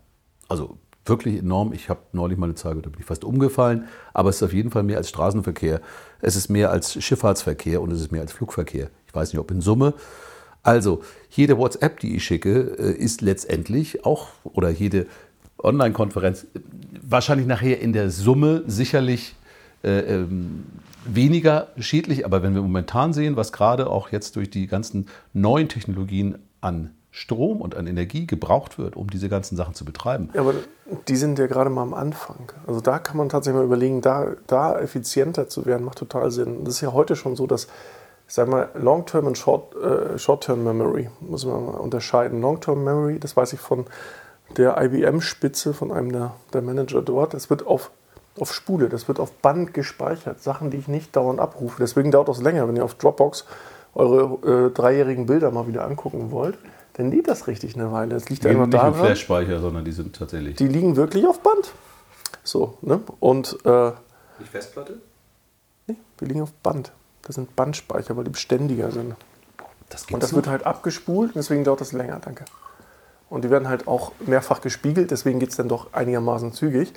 [0.48, 0.76] Also
[1.06, 1.72] wirklich enorm.
[1.72, 3.86] Ich habe neulich mal eine Zahl gehört, da bin ich fast umgefallen.
[4.12, 5.80] Aber es ist auf jeden Fall mehr als Straßenverkehr.
[6.20, 8.90] Es ist mehr als Schifffahrtsverkehr und es ist mehr als Flugverkehr.
[9.06, 9.94] Ich weiß nicht, ob in Summe.
[10.62, 15.06] Also, jede WhatsApp, die ich schicke, äh, ist letztendlich auch, oder jede
[15.58, 16.60] Online-Konferenz, äh,
[17.02, 19.34] wahrscheinlich nachher in der Summe sicherlich
[19.82, 20.64] äh, ähm,
[21.04, 22.24] weniger schädlich.
[22.24, 26.90] Aber wenn wir momentan sehen, was gerade auch jetzt durch die ganzen neuen Technologien an
[27.10, 30.30] Strom und an Energie gebraucht wird, um diese ganzen Sachen zu betreiben.
[30.32, 30.54] Ja, aber
[31.08, 32.50] die sind ja gerade mal am Anfang.
[32.66, 36.64] Also da kann man tatsächlich mal überlegen, da, da effizienter zu werden, macht total Sinn.
[36.64, 37.68] Das ist ja heute schon so, dass,
[38.32, 42.40] ich sag mal, Long-Term und Short, äh, Short-Term Memory, muss man mal unterscheiden.
[42.40, 43.84] Long-Term Memory, das weiß ich von
[44.56, 47.90] der IBM-Spitze, von einem der, der Manager dort, das wird auf,
[48.40, 50.42] auf Spule, das wird auf Band gespeichert.
[50.42, 51.76] Sachen, die ich nicht dauernd abrufe.
[51.78, 53.44] Deswegen dauert das länger, wenn ihr auf Dropbox
[53.94, 56.56] eure äh, dreijährigen Bilder mal wieder angucken wollt.
[56.94, 58.14] Dann lädt das richtig eine Weile.
[58.14, 58.94] Das liegt einfach nicht im daran.
[58.94, 60.56] Flash-Speicher, sondern die sind tatsächlich.
[60.56, 61.70] Die liegen wirklich auf Band.
[62.44, 63.02] So, ne?
[63.20, 63.90] Und äh,
[64.38, 65.00] Nicht Festplatte?
[65.86, 66.92] nee, die liegen auf Band.
[67.22, 69.14] Das sind Bandspeicher, weil die beständiger sind.
[69.88, 72.44] Das Und das wird halt abgespult, deswegen dauert das länger, danke.
[73.28, 76.92] Und die werden halt auch mehrfach gespiegelt, deswegen geht es dann doch einigermaßen zügig.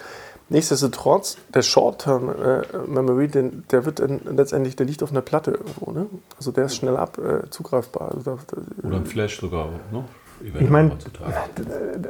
[0.50, 3.28] Nichtsdestotrotz, der Short-Term-Memory,
[3.72, 5.92] der wird dann letztendlich, der liegt auf einer Platte irgendwo.
[5.92, 6.08] Ne?
[6.38, 8.12] Also der ist schnell ab, äh, zugreifbar.
[8.12, 9.70] Also da, da, Oder ein Flash sogar.
[9.92, 10.04] Ne?
[10.42, 10.98] Ich meine,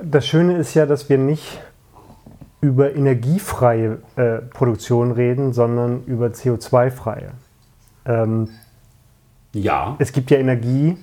[0.04, 1.62] das Schöne ist ja, dass wir nicht
[2.62, 7.32] über energiefreie äh, Produktion reden, sondern über CO2-freie.
[8.06, 8.50] Ähm,
[9.54, 9.96] Ja.
[10.00, 10.98] es gibt ja Energie,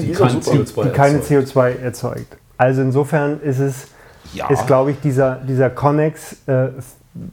[0.00, 0.56] die ist kein auch super.
[0.58, 1.48] CO2 die keine erzeugt.
[1.48, 2.36] CO2 erzeugt.
[2.56, 3.88] Also insofern ist es,
[4.32, 4.48] Ja.
[4.50, 6.68] ist glaube ich, dieser, dieser Connex äh,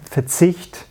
[0.10, 0.86] Verzicht,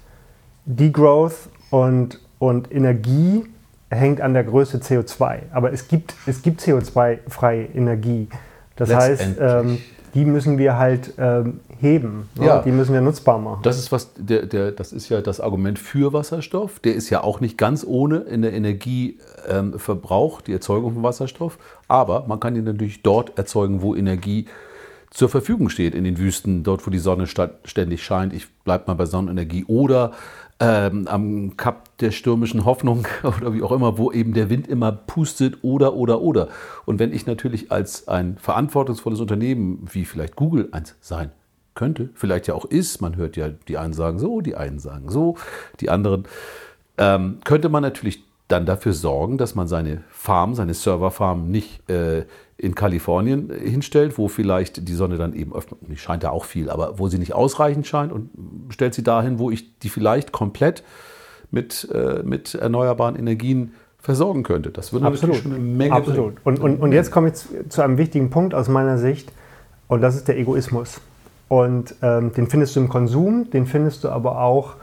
[0.67, 3.45] Degrowth und, und Energie
[3.91, 5.41] hängt an der Größe CO2.
[5.53, 8.29] Aber es gibt, es gibt CO2-freie Energie.
[8.77, 9.79] Das heißt, ähm,
[10.15, 12.29] die müssen wir halt ähm, heben.
[12.39, 12.47] Ne?
[12.47, 12.63] Ja.
[12.63, 13.61] Die müssen wir nutzbar machen.
[13.63, 16.81] Das ist was, der, der, das ist ja das Argument für Wasserstoff.
[16.81, 21.59] Der ist ja auch nicht ganz ohne in der Energieverbrauch, die Erzeugung von Wasserstoff.
[21.89, 24.47] Aber man kann ihn natürlich dort erzeugen, wo Energie
[25.13, 28.33] zur Verfügung steht, in den Wüsten, dort, wo die Sonne ständig scheint.
[28.33, 29.65] Ich bleibe mal bei Sonnenenergie.
[29.67, 30.13] Oder
[30.59, 34.93] ähm, am Kap der stürmischen Hoffnung oder wie auch immer, wo eben der Wind immer
[34.93, 36.49] pustet oder, oder, oder.
[36.87, 41.31] Und wenn ich natürlich als ein verantwortungsvolles Unternehmen, wie vielleicht Google eins sein
[41.75, 45.11] könnte, vielleicht ja auch ist, man hört ja, die einen sagen so, die einen sagen
[45.11, 45.37] so,
[45.81, 46.25] die anderen,
[46.97, 52.25] ähm, könnte man natürlich dann dafür sorgen, dass man seine Farm, seine Serverfarm nicht äh,
[52.63, 56.99] in Kalifornien hinstellt, wo vielleicht die Sonne dann eben öfter, scheint ja auch viel, aber
[57.01, 58.31] wo sie nicht ausreichend scheint und
[58.69, 60.85] stellt sie dahin, wo ich die vielleicht komplett
[61.51, 64.71] mit, äh, mit erneuerbaren Energien versorgen könnte.
[64.71, 65.35] Das würde Absolut.
[65.35, 66.35] natürlich schon eine Menge Absolut.
[66.45, 69.33] Und, und, und jetzt komme ich zu einem wichtigen Punkt aus meiner Sicht
[69.89, 71.01] und das ist der Egoismus.
[71.49, 74.75] Und ähm, den findest du im Konsum, den findest du aber auch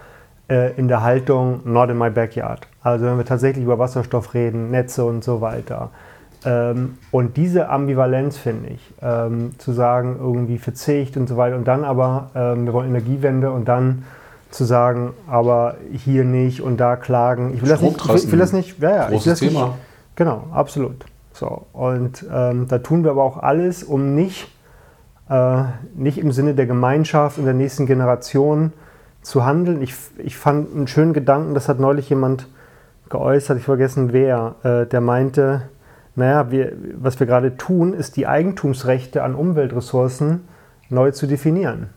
[0.49, 2.67] äh, in der Haltung not in my backyard.
[2.81, 5.91] Also wenn wir tatsächlich über Wasserstoff reden, Netze und so weiter.
[6.45, 11.67] Ähm, und diese Ambivalenz finde ich, ähm, zu sagen, irgendwie Verzicht und so weiter und
[11.67, 14.03] dann aber, ähm, wir wollen Energiewende und dann
[14.49, 17.53] zu sagen, aber hier nicht und da klagen.
[17.53, 19.65] Ich will das nicht, ich will das nicht, ja, ja, Großes ich will das Thema.
[19.67, 19.77] Nicht,
[20.15, 21.05] genau, absolut.
[21.33, 24.49] So, und ähm, da tun wir aber auch alles, um nicht,
[25.29, 25.63] äh,
[25.95, 28.73] nicht im Sinne der Gemeinschaft und der nächsten Generation
[29.21, 29.81] zu handeln.
[29.81, 32.47] Ich, ich fand einen schönen Gedanken, das hat neulich jemand
[33.09, 35.63] geäußert, ich vergessen wer, äh, der meinte,
[36.19, 40.41] naja, wir, was wir gerade tun, ist die Eigentumsrechte an Umweltressourcen
[40.89, 41.87] neu zu definieren.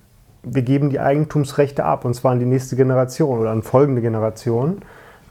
[0.42, 4.82] Wir geben die Eigentumsrechte ab, und zwar an die nächste Generation oder an folgende Generation.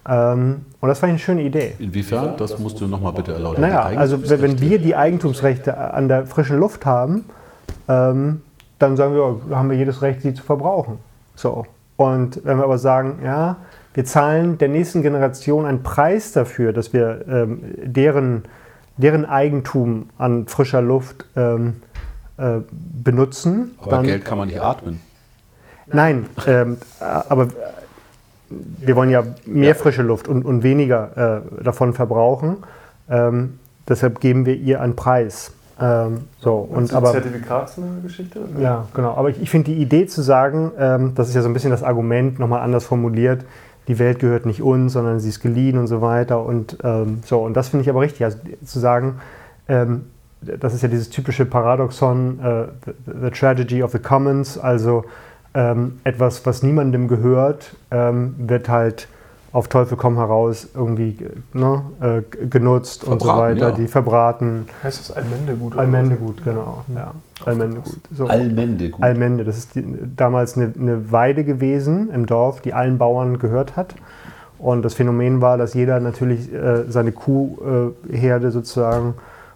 [0.08, 1.74] Ähm, und das war eine schöne Idee.
[1.80, 2.36] Inwiefern?
[2.38, 3.62] Das musst du nochmal bitte erläutern.
[3.62, 7.26] Naja, also wenn wenn wir die Eigentumsrechte an der frischen Luft haben,
[7.88, 8.42] ähm,
[8.80, 10.98] dann sagen wir, oh, haben wir jedes Recht, sie zu verbrauchen.
[11.36, 11.66] So.
[11.98, 13.58] Und wenn wir aber sagen, ja,
[13.94, 18.44] wir zahlen der nächsten Generation einen Preis dafür, dass wir ähm, deren,
[18.98, 21.78] deren Eigentum an frischer Luft ähm,
[22.38, 22.60] äh,
[23.04, 25.00] benutzen, Aber dann, Geld kann man nicht atmen.
[25.88, 27.48] Nein, ähm, aber
[28.50, 29.74] wir wollen ja mehr Ja.
[29.74, 32.58] frische Luft und, und weniger äh, davon verbrauchen.
[33.10, 35.52] Ähm, deshalb geben wir ihr einen Preis.
[35.80, 38.40] Ähm, so, und aber, Zertifikatsgeschichte?
[38.60, 39.16] ja, genau.
[39.16, 41.72] Aber ich, ich finde die Idee zu sagen, ähm, das ist ja so ein bisschen
[41.72, 43.44] das Argument, nochmal anders formuliert,
[43.88, 46.46] die Welt gehört nicht uns, sondern sie ist geliehen und so weiter.
[46.46, 48.24] Und ähm, so, und das finde ich aber richtig.
[48.24, 49.20] Also zu sagen,
[49.68, 50.04] ähm,
[50.42, 52.92] das ist ja dieses typische Paradoxon, äh, the,
[53.24, 55.06] the Tragedy of the Commons, also
[55.54, 59.08] ähm, etwas, was niemandem gehört, ähm, wird halt
[59.54, 61.18] auf Teufel komm heraus irgendwie
[61.54, 63.76] ne, äh, genutzt und so Verbraten, weiter, ja.
[63.76, 64.66] die verbraten.
[64.84, 65.74] Heißt das Allmendegut?
[65.74, 66.86] oder Allmendegut, genau.
[66.96, 67.14] Ja,
[67.46, 68.00] Allmendegut.
[68.16, 68.28] So.
[68.28, 69.04] Allmende, gut.
[69.04, 69.84] Allmende, das ist die,
[70.16, 73.96] damals eine, eine Weide gewesen im Dorf, die allen Bauern gehört hat.
[74.58, 79.16] Und das Phänomen war, dass jeder natürlich äh, seine Kuhherde sozusagen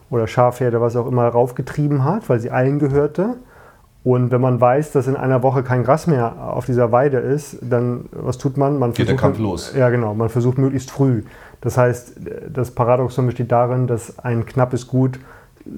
[0.10, 3.36] oder Schafherde, was auch immer, raufgetrieben hat, weil sie allen gehörte.
[4.06, 7.58] Und wenn man weiß, dass in einer Woche kein Gras mehr auf dieser Weide ist,
[7.62, 8.78] dann was tut man?
[8.78, 9.74] Man Geht der Kampf los.
[9.76, 10.14] Ja, genau.
[10.14, 11.24] Man versucht möglichst früh.
[11.62, 12.14] Das heißt,
[12.48, 15.20] das Paradoxon besteht darin, dass ein knappes Gut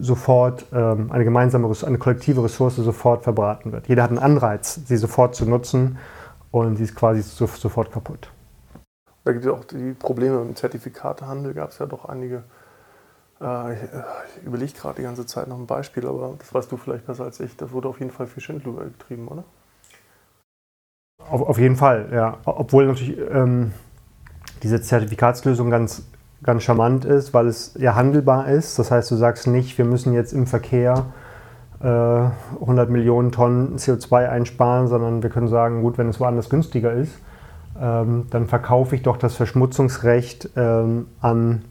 [0.01, 3.87] sofort ähm, eine gemeinsame, eine kollektive Ressource sofort verbraten wird.
[3.87, 5.97] Jeder hat einen Anreiz, sie sofort zu nutzen
[6.51, 8.29] und sie ist quasi so, sofort kaputt.
[9.23, 12.43] Da gibt es auch die Probleme im Zertifikatehandel, gab es ja doch einige.
[13.41, 17.06] Äh, ich überlege gerade die ganze Zeit noch ein Beispiel, aber das weißt du vielleicht
[17.06, 17.56] besser als ich.
[17.58, 19.43] Da wurde auf jeden Fall viel Schindluder getrieben, oder?
[21.30, 22.38] Auf, auf jeden Fall, ja.
[22.45, 23.73] Obwohl natürlich ähm,
[24.63, 26.08] diese Zertifikatslösung ganz,
[26.43, 28.80] ganz charmant ist, weil es ja handelbar ist.
[28.80, 31.06] Das heißt, du sagst nicht, wir müssen jetzt im Verkehr
[31.82, 36.93] äh, 100 Millionen Tonnen CO2 einsparen, sondern wir können sagen, gut, wenn es woanders günstiger
[36.93, 37.13] ist,
[37.80, 41.65] ähm, dann verkaufe ich doch das Verschmutzungsrecht ähm, an,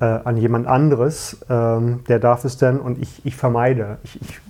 [0.00, 1.38] äh, an jemand anderes.
[1.48, 3.98] Ähm, der darf es dann und ich, ich vermeide.
[4.04, 4.40] Ich, ich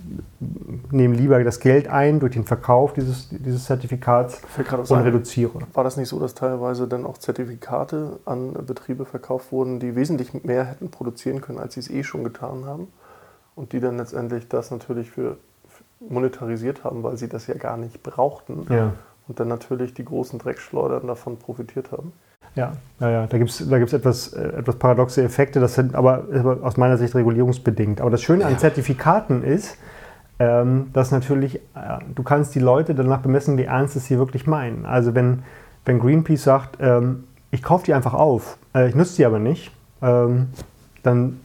[0.91, 5.03] nehme lieber das Geld ein durch den Verkauf dieses, dieses Zertifikats und sein.
[5.03, 5.59] reduziere.
[5.73, 10.43] War das nicht so, dass teilweise dann auch Zertifikate an Betriebe verkauft wurden, die wesentlich
[10.43, 12.87] mehr hätten produzieren können, als sie es eh schon getan haben?
[13.55, 17.77] Und die dann letztendlich das natürlich für für monetarisiert haben, weil sie das ja gar
[17.77, 18.67] nicht brauchten.
[18.69, 18.93] Ja,
[19.27, 22.13] Und dann natürlich die großen Dreckschleudern davon profitiert haben.
[22.57, 23.27] Ja, ja, ja.
[23.27, 26.77] da gibt es da gibt's etwas, äh, etwas paradoxe Effekte, das sind aber, aber aus
[26.77, 28.01] meiner Sicht regulierungsbedingt.
[28.01, 29.77] Aber das Schöne an Zertifikaten ist,
[30.39, 34.45] ähm, dass natürlich, äh, du kannst die Leute danach bemessen, wie ernst es sie wirklich
[34.47, 34.85] meinen.
[34.85, 35.43] Also wenn,
[35.85, 39.71] wenn Greenpeace sagt, ähm, ich kaufe die einfach auf, äh, ich nutze die aber nicht,
[40.01, 40.49] ähm,
[41.03, 41.39] dann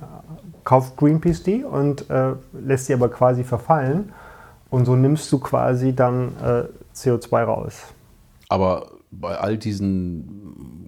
[0.65, 4.13] kauft Greenpeace die und äh, lässt sie aber quasi verfallen.
[4.71, 6.65] Und so nimmst du quasi dann äh,
[6.97, 7.83] CO2 raus.
[8.49, 10.82] Aber bei all diesen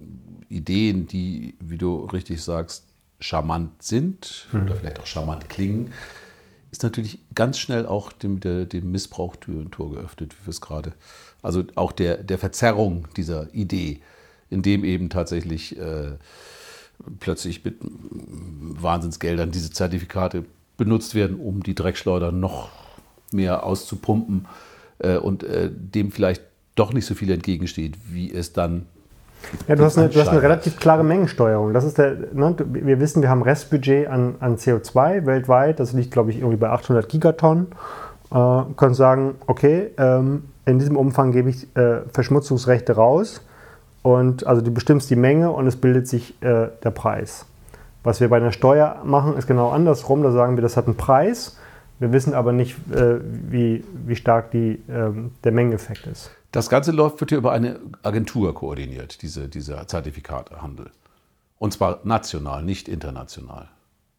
[0.55, 2.85] Ideen, die, wie du richtig sagst,
[3.19, 5.91] charmant sind oder vielleicht auch charmant klingen,
[6.71, 10.51] ist natürlich ganz schnell auch dem, der, dem Missbrauch Tür und Tor geöffnet, wie wir
[10.51, 10.93] es gerade.
[11.41, 14.01] Also auch der, der Verzerrung dieser Idee,
[14.49, 16.17] in dem eben tatsächlich äh,
[17.19, 20.45] plötzlich mit Wahnsinnsgeldern diese Zertifikate
[20.77, 22.69] benutzt werden, um die Dreckschleuder noch
[23.31, 24.47] mehr auszupumpen.
[24.99, 26.41] äh, und äh, dem vielleicht
[26.75, 28.85] doch nicht so viel entgegensteht, wie es dann
[29.67, 31.73] ja, du hast, eine, du hast eine relativ klare Mengensteuerung.
[31.73, 35.79] Das ist der, ne, wir wissen, wir haben Restbudget an, an CO2 weltweit.
[35.79, 37.67] Das liegt, glaube ich, irgendwie bei 800 Gigatonnen.
[38.31, 43.41] Äh, können sagen, okay, ähm, in diesem Umfang gebe ich äh, Verschmutzungsrechte raus.
[44.01, 47.45] Und also du bestimmst die Menge und es bildet sich äh, der Preis.
[48.03, 50.21] Was wir bei einer Steuer machen, ist genau andersrum.
[50.21, 51.57] Da sagen wir, das hat einen Preis.
[51.97, 56.29] Wir wissen aber nicht, äh, wie, wie stark die, ähm, der Mengeneffekt ist.
[56.55, 60.89] Das Ganze läuft, wird hier über eine Agentur koordiniert, diese, dieser Zertifikatehandel.
[61.57, 63.67] Und zwar national, nicht international,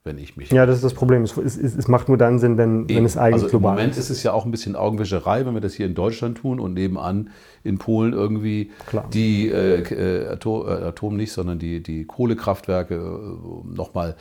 [0.04, 0.50] wenn ich mich.
[0.50, 1.22] Ja, das ist das Problem.
[1.22, 3.78] Es, es, es macht nur dann Sinn, wenn, wenn es eigentlich also global ist.
[3.78, 6.36] Im Moment ist es ja auch ein bisschen Augenwischerei, wenn wir das hier in Deutschland
[6.36, 7.30] tun und nebenan
[7.64, 9.08] in Polen irgendwie Klar.
[9.10, 14.14] die äh, Atom, äh, Atom, nicht, sondern die, die Kohlekraftwerke äh, nochmal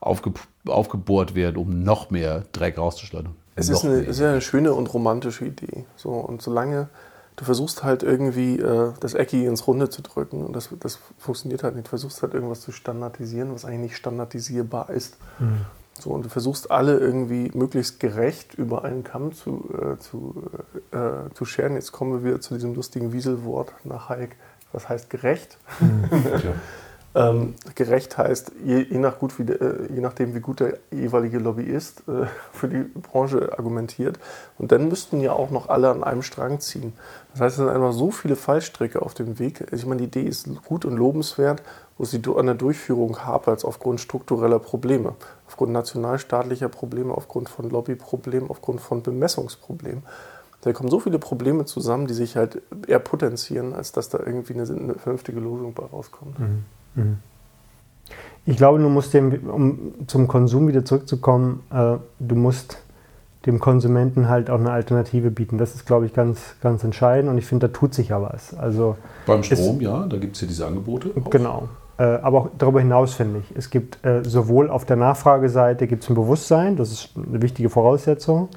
[0.00, 0.32] aufge,
[0.68, 3.34] aufgebohrt werden, um noch mehr Dreck rauszuschleudern.
[3.56, 5.86] Es ist, eine, es ist eine schöne und romantische Idee.
[5.96, 6.90] So, und solange
[7.36, 11.62] du versuchst halt irgendwie äh, das Ecki ins Runde zu drücken und das, das funktioniert
[11.62, 11.86] halt nicht.
[11.86, 15.18] Du versuchst halt irgendwas zu standardisieren, was eigentlich nicht standardisierbar ist.
[15.38, 15.66] Mhm.
[15.98, 20.42] So, und du versuchst alle irgendwie möglichst gerecht über einen Kamm zu, äh, zu,
[20.92, 21.74] äh, zu scheren.
[21.74, 24.36] Jetzt kommen wir wieder zu diesem lustigen Wieselwort nach Hayek.
[24.72, 25.56] Was heißt gerecht?
[25.80, 26.04] Mhm.
[27.16, 31.38] Ähm, gerecht heißt, je, je, nach gut wie äh, je nachdem, wie gut der jeweilige
[31.38, 34.18] Lobbyist äh, für die Branche argumentiert.
[34.58, 36.92] Und dann müssten ja auch noch alle an einem Strang ziehen.
[37.32, 39.62] Das heißt, es sind einfach so viele Fallstricke auf dem Weg.
[39.62, 41.62] Also ich meine, die Idee ist gut und lobenswert,
[41.96, 45.14] wo sie an der Durchführung hapert, aufgrund struktureller Probleme,
[45.46, 50.02] aufgrund nationalstaatlicher Probleme, aufgrund von Lobbyproblemen, aufgrund von Bemessungsproblemen.
[50.60, 54.52] Da kommen so viele Probleme zusammen, die sich halt eher potenzieren, als dass da irgendwie
[54.52, 56.38] eine, eine vernünftige Lösung bei rauskommt.
[56.38, 56.64] Mhm.
[56.96, 57.18] Mhm.
[58.44, 62.78] Ich glaube, du musst dem, um zum Konsum wieder zurückzukommen, äh, du musst
[63.44, 65.58] dem Konsumenten halt auch eine Alternative bieten.
[65.58, 68.54] Das ist, glaube ich, ganz, ganz entscheidend und ich finde, da tut sich ja was.
[68.54, 71.10] Also, Beim Strom, es, ja, da gibt es ja diese Angebote.
[71.20, 71.30] Auch.
[71.30, 71.68] Genau.
[71.98, 76.02] Äh, aber auch darüber hinaus finde ich, es gibt äh, sowohl auf der Nachfrageseite gibt
[76.02, 78.50] es ein Bewusstsein, das ist eine wichtige Voraussetzung,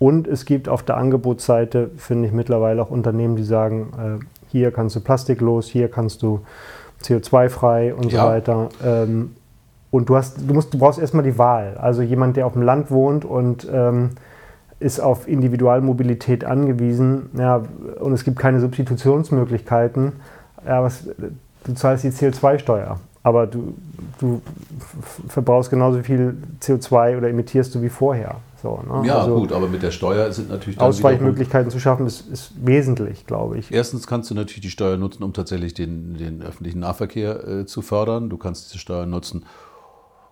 [0.00, 4.72] und es gibt auf der Angebotsseite, finde ich, mittlerweile auch Unternehmen, die sagen, äh, hier
[4.72, 6.40] kannst du Plastik los, hier kannst du
[7.04, 8.22] CO2-frei und ja.
[8.22, 8.68] so weiter.
[8.84, 9.36] Ähm,
[9.90, 11.76] und du, hast, du, musst, du brauchst erstmal die Wahl.
[11.80, 14.10] Also jemand, der auf dem Land wohnt und ähm,
[14.80, 17.62] ist auf Individualmobilität angewiesen ja,
[18.00, 20.12] und es gibt keine Substitutionsmöglichkeiten,
[20.66, 21.08] ja, was,
[21.64, 22.98] du zahlst die CO2-Steuer.
[23.22, 23.74] Aber du,
[24.18, 24.42] du
[25.28, 28.36] verbrauchst genauso viel CO2 oder emittierst du wie vorher.
[28.64, 29.06] So, ne?
[29.06, 33.26] Ja, also gut, aber mit der Steuer sind natürlich Ausweichmöglichkeiten zu schaffen, ist, ist, wesentlich,
[33.26, 33.70] glaube ich.
[33.70, 37.82] Erstens kannst du natürlich die Steuer nutzen, um tatsächlich den, den öffentlichen Nahverkehr äh, zu
[37.82, 38.30] fördern.
[38.30, 39.44] Du kannst diese Steuer nutzen,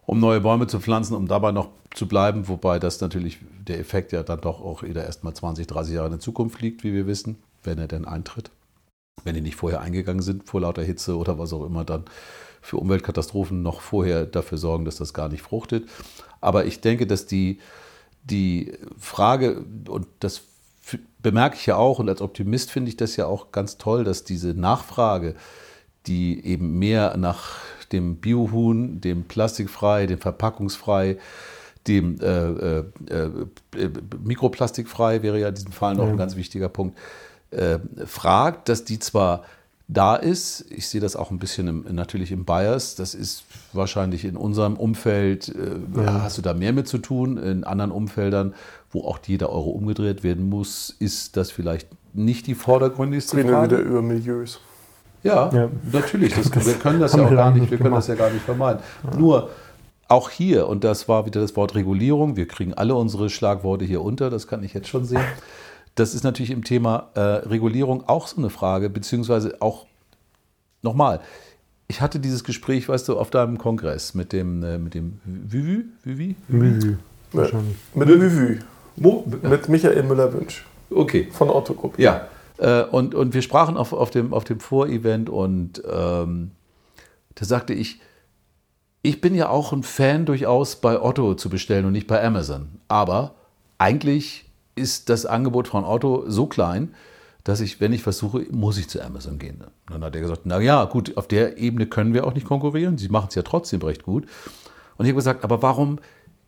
[0.06, 4.12] um neue Bäume zu pflanzen, um dabei noch zu bleiben, wobei das natürlich der Effekt
[4.12, 6.94] ja dann doch auch wieder erst mal 20, 30 Jahre in der Zukunft liegt, wie
[6.94, 8.50] wir wissen, wenn er denn eintritt.
[9.24, 12.04] Wenn die nicht vorher eingegangen sind, vor lauter Hitze oder was auch immer, dann
[12.62, 15.86] für Umweltkatastrophen noch vorher dafür sorgen, dass das gar nicht fruchtet.
[16.40, 17.58] Aber ich denke, dass die
[18.24, 20.42] die Frage, und das
[21.20, 24.24] bemerke ich ja auch, und als Optimist finde ich das ja auch ganz toll, dass
[24.24, 25.34] diese Nachfrage,
[26.06, 27.58] die eben mehr nach
[27.92, 31.18] dem Biohuhn, dem plastikfrei, dem verpackungsfrei,
[31.86, 33.90] dem äh, äh, äh,
[34.22, 36.10] Mikroplastikfrei wäre ja in diesem Fall noch ja.
[36.10, 36.98] ein ganz wichtiger Punkt,
[37.50, 39.44] äh, fragt, dass die zwar
[39.92, 40.64] da ist.
[40.70, 42.94] Ich sehe das auch ein bisschen im, natürlich im Bias.
[42.94, 46.22] Das ist wahrscheinlich in unserem Umfeld, äh, ja.
[46.22, 47.36] hast du da mehr mit zu tun.
[47.36, 48.54] In anderen Umfeldern,
[48.90, 53.76] wo auch jeder Euro umgedreht werden muss, ist das vielleicht nicht die vordergründigste Reden Frage.
[53.76, 54.60] wieder über Milieus.
[55.22, 55.68] Ja, ja.
[55.92, 56.34] natürlich.
[56.34, 58.82] Das, wir können das ja auch gar nicht, wir können das ja gar nicht vermeiden.
[59.04, 59.18] Ja.
[59.18, 59.50] Nur
[60.08, 64.02] auch hier, und das war wieder das Wort Regulierung, wir kriegen alle unsere Schlagworte hier
[64.02, 65.24] unter, das kann ich jetzt schon sehen.
[65.94, 69.86] Das ist natürlich im Thema äh, Regulierung auch so eine Frage, beziehungsweise auch
[70.80, 71.20] nochmal.
[71.88, 75.84] Ich hatte dieses Gespräch, weißt du, auf deinem Kongress mit dem, äh, mit dem Vivü,
[76.04, 76.34] Vivü?
[76.48, 76.96] Vivü.
[77.32, 77.76] Wahrscheinlich.
[77.94, 78.58] Mit Vivü.
[78.96, 80.64] Mit Michael Müller-Wünsch.
[80.90, 81.28] Okay.
[81.30, 82.00] Von Otto Gruppe.
[82.00, 82.28] Ja.
[82.58, 86.52] Äh, und, und wir sprachen auf, auf dem, auf dem Vorevent und ähm,
[87.34, 88.00] da sagte ich,
[89.02, 92.68] ich bin ja auch ein Fan durchaus bei Otto zu bestellen und nicht bei Amazon.
[92.88, 93.34] Aber
[93.78, 94.41] eigentlich
[94.74, 96.94] ist das Angebot von Otto so klein,
[97.44, 99.64] dass ich, wenn ich versuche, muss ich zu Amazon gehen.
[99.88, 102.98] Dann hat er gesagt, na ja, gut, auf der Ebene können wir auch nicht konkurrieren.
[102.98, 104.26] Sie machen es ja trotzdem recht gut.
[104.96, 105.98] Und ich habe gesagt, aber warum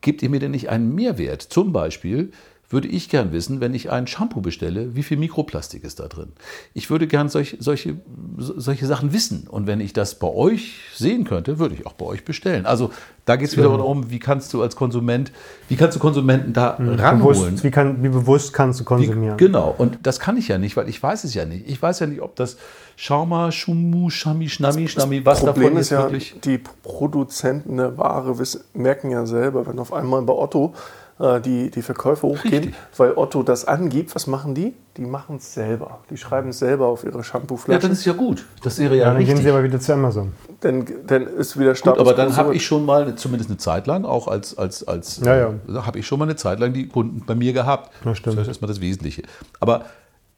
[0.00, 1.42] gebt ihr mir denn nicht einen Mehrwert?
[1.42, 2.30] Zum Beispiel,
[2.70, 6.32] würde ich gern wissen, wenn ich ein Shampoo bestelle, wie viel Mikroplastik ist da drin.
[6.72, 7.96] Ich würde gern solch, solche,
[8.36, 9.46] solche Sachen wissen.
[9.48, 12.66] Und wenn ich das bei euch sehen könnte, würde ich auch bei euch bestellen.
[12.66, 12.90] Also
[13.26, 15.32] da geht es wieder darum, wie kannst du als Konsument,
[15.68, 17.38] wie kannst du Konsumenten da mhm, ranholen?
[17.38, 19.38] Bewusst, wie, kann, wie bewusst kannst du konsumieren?
[19.38, 21.68] Wie, genau, und das kann ich ja nicht, weil ich weiß es ja nicht.
[21.68, 22.58] Ich weiß ja nicht, ob das
[22.96, 26.36] Schauma, Schumu, Schami, Schnami, Schnami, was Problem davon ist, ist ja, wirklich.
[26.44, 30.74] Die Produzenten der Ware wissen, merken ja selber, wenn auf einmal bei Otto
[31.18, 32.74] die, die Verkäufe hochgehen, Richtig.
[32.96, 34.14] weil Otto das angibt.
[34.16, 34.74] Was machen die?
[34.96, 36.00] Die machen es selber.
[36.10, 37.72] Die schreiben es selber auf ihre Shampooflaschen.
[37.72, 38.44] Ja, dann ist ja gut.
[38.62, 39.36] Das wäre ja, ja dann richtig.
[39.36, 40.32] gehen sie aber wieder zu Amazon.
[40.60, 43.86] Dann, dann ist wieder Status gut, aber dann habe ich schon mal, zumindest eine Zeit
[43.86, 45.54] lang, auch als, als, als ja, ja.
[45.68, 47.92] Äh, habe ich schon mal eine Zeit lang die Kunden bei mir gehabt.
[48.02, 48.36] Das, stimmt.
[48.36, 49.22] das ist erstmal das Wesentliche.
[49.60, 49.84] Aber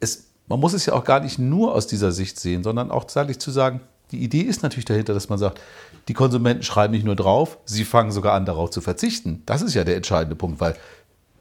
[0.01, 3.05] es, man muss es ja auch gar nicht nur aus dieser Sicht sehen, sondern auch
[3.05, 3.81] zeitlich zu sagen,
[4.13, 5.61] die Idee ist natürlich dahinter, dass man sagt,
[6.09, 9.43] die Konsumenten schreiben nicht nur drauf, sie fangen sogar an, darauf zu verzichten.
[9.47, 10.77] Das ist ja der entscheidende Punkt, weil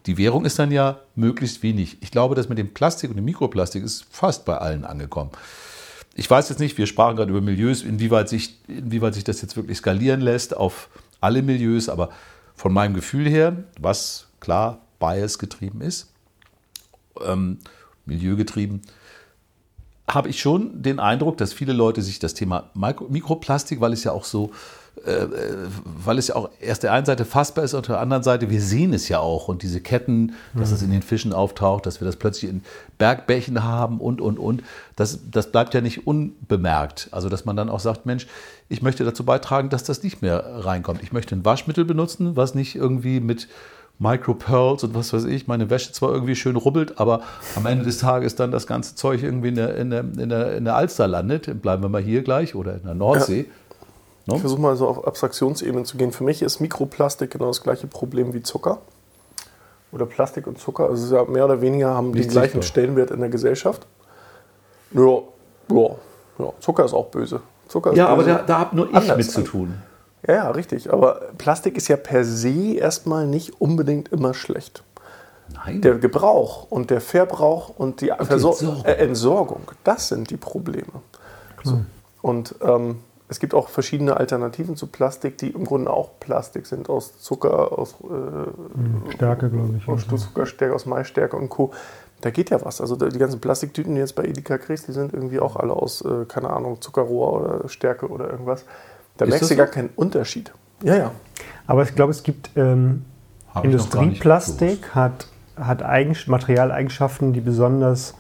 [0.05, 1.97] die Währung ist dann ja möglichst wenig.
[2.01, 5.31] Ich glaube, dass mit dem Plastik und dem Mikroplastik ist fast bei allen angekommen.
[6.15, 9.57] Ich weiß jetzt nicht, wir sprachen gerade über Milieus, inwieweit sich, inwieweit sich das jetzt
[9.57, 10.89] wirklich skalieren lässt auf
[11.21, 12.09] alle Milieus, aber
[12.55, 16.11] von meinem Gefühl her, was klar Bias getrieben ist,
[17.25, 17.59] ähm,
[18.05, 18.81] milieugetrieben,
[20.09, 24.11] habe ich schon den Eindruck, dass viele Leute sich das Thema Mikroplastik, weil es ja
[24.11, 24.51] auch so
[25.03, 25.27] äh,
[25.83, 28.61] weil es ja auch erst der einen Seite fassbar ist, und der anderen Seite, wir
[28.61, 29.49] sehen es ja auch.
[29.49, 32.63] Und diese Ketten, dass es in den Fischen auftaucht, dass wir das plötzlich in
[32.97, 34.63] Bergbächen haben und, und, und,
[34.95, 37.09] das, das bleibt ja nicht unbemerkt.
[37.11, 38.25] Also, dass man dann auch sagt, Mensch,
[38.69, 41.03] ich möchte dazu beitragen, dass das nicht mehr reinkommt.
[41.03, 43.49] Ich möchte ein Waschmittel benutzen, was nicht irgendwie mit
[43.97, 47.21] Micropearls und was weiß ich, meine Wäsche zwar irgendwie schön rubbelt, aber
[47.55, 50.57] am Ende des Tages dann das ganze Zeug irgendwie in der, in der, in der,
[50.57, 51.61] in der Alster landet.
[51.61, 53.39] Bleiben wir mal hier gleich oder in der Nordsee.
[53.39, 53.45] Ja.
[54.25, 54.35] No?
[54.35, 56.11] Ich versuche mal so auf Abstraktionsebene zu gehen.
[56.11, 58.79] Für mich ist Mikroplastik genau das gleiche Problem wie Zucker.
[59.91, 60.89] Oder Plastik und Zucker.
[60.89, 62.63] Also mehr oder weniger haben Nicht den gleichen sichtbar.
[62.63, 63.85] Stellenwert in der Gesellschaft.
[64.91, 65.19] Ja,
[65.71, 65.89] ja,
[66.39, 66.53] ja.
[66.59, 67.41] Zucker ist auch böse.
[67.67, 69.75] Zucker ist ja, aber da, da habe nur ich mit zu tun.
[70.27, 70.91] Ja, ja, richtig.
[70.91, 74.83] Aber Plastik ist ja per se erstmal nicht unbedingt immer schlecht.
[75.53, 75.81] Nein.
[75.81, 78.85] Der Gebrauch und der Verbrauch und die, und die Entsorgung.
[78.85, 79.61] Äh, Entsorgung.
[79.83, 81.01] das sind die Probleme.
[81.63, 81.81] So.
[82.21, 86.89] Und ähm, es gibt auch verschiedene Alternativen zu Plastik, die im Grunde auch Plastik sind,
[86.89, 89.87] aus Zucker, aus äh, Stärke, glaube ich.
[89.87, 91.71] Aus Zuckerstärke, aus Maisstärke und Co.
[92.21, 92.81] Da geht ja was.
[92.81, 96.01] Also die ganzen Plastiktüten, die jetzt bei Edeka kriegst, die sind irgendwie auch alle aus,
[96.01, 98.65] äh, keine Ahnung, Zuckerrohr oder Stärke oder irgendwas.
[99.17, 100.51] Da Ist merkst du gar keinen Unterschied.
[100.83, 101.11] Ja, ja.
[101.67, 103.05] Aber ich glaube, es gibt ähm,
[103.63, 105.81] Industrieplastik, hat, hat
[106.27, 108.15] Materialeigenschaften, die besonders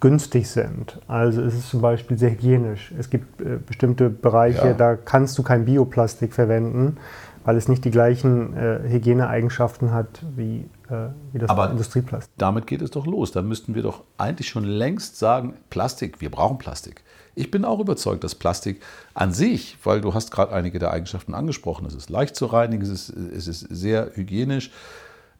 [0.00, 0.98] günstig sind.
[1.06, 2.92] Also es ist zum Beispiel sehr hygienisch.
[2.98, 4.72] Es gibt äh, bestimmte Bereiche, ja.
[4.72, 6.96] da kannst du kein Bioplastik verwenden,
[7.44, 12.32] weil es nicht die gleichen äh, Hygieneeigenschaften hat wie, äh, wie das Aber Industrieplastik.
[12.38, 13.32] Damit geht es doch los.
[13.32, 17.02] Da müssten wir doch eigentlich schon längst sagen, Plastik, wir brauchen Plastik.
[17.40, 18.82] Ich bin auch überzeugt, dass Plastik
[19.14, 22.82] an sich, weil du hast gerade einige der Eigenschaften angesprochen, es ist leicht zu reinigen,
[22.82, 24.70] es ist, es ist sehr hygienisch,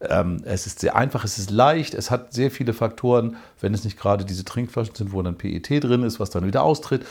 [0.01, 3.84] ähm, es ist sehr einfach, es ist leicht, es hat sehr viele Faktoren, wenn es
[3.84, 7.05] nicht gerade diese Trinkflaschen sind, wo dann PET drin ist, was dann wieder austritt.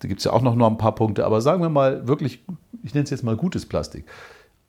[0.00, 2.44] Da gibt es ja auch noch, noch ein paar Punkte, aber sagen wir mal wirklich,
[2.82, 4.04] ich nenne es jetzt mal gutes Plastik.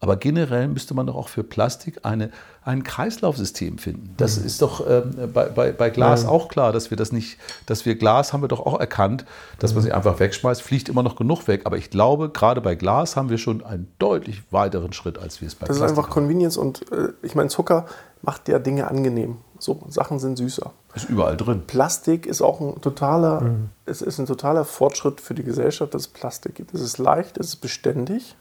[0.01, 2.29] Aber generell müsste man doch auch für Plastik eine,
[2.63, 4.13] ein Kreislaufsystem finden.
[4.17, 4.45] Das mhm.
[4.45, 6.29] ist doch ähm, bei, bei, bei, Glas ja.
[6.29, 9.25] auch klar, dass wir das nicht, dass wir Glas haben wir doch auch erkannt,
[9.57, 9.87] dass man mhm.
[9.87, 11.61] sie einfach wegschmeißt, fliegt immer noch genug weg.
[11.63, 15.47] Aber ich glaube, gerade bei Glas haben wir schon einen deutlich weiteren Schritt, als wir
[15.47, 16.25] es bei das Plastik Das ist einfach haben.
[16.25, 17.85] Convenience und äh, ich meine, Zucker
[18.21, 19.37] macht ja Dinge angenehm.
[19.59, 20.73] So, Sachen sind süßer.
[20.93, 21.63] Ist überall drin.
[21.65, 23.69] Plastik ist auch ein totaler, mhm.
[23.85, 26.73] es ist ein totaler Fortschritt für die Gesellschaft, dass es Plastik gibt.
[26.73, 28.35] Es ist leicht, es ist beständig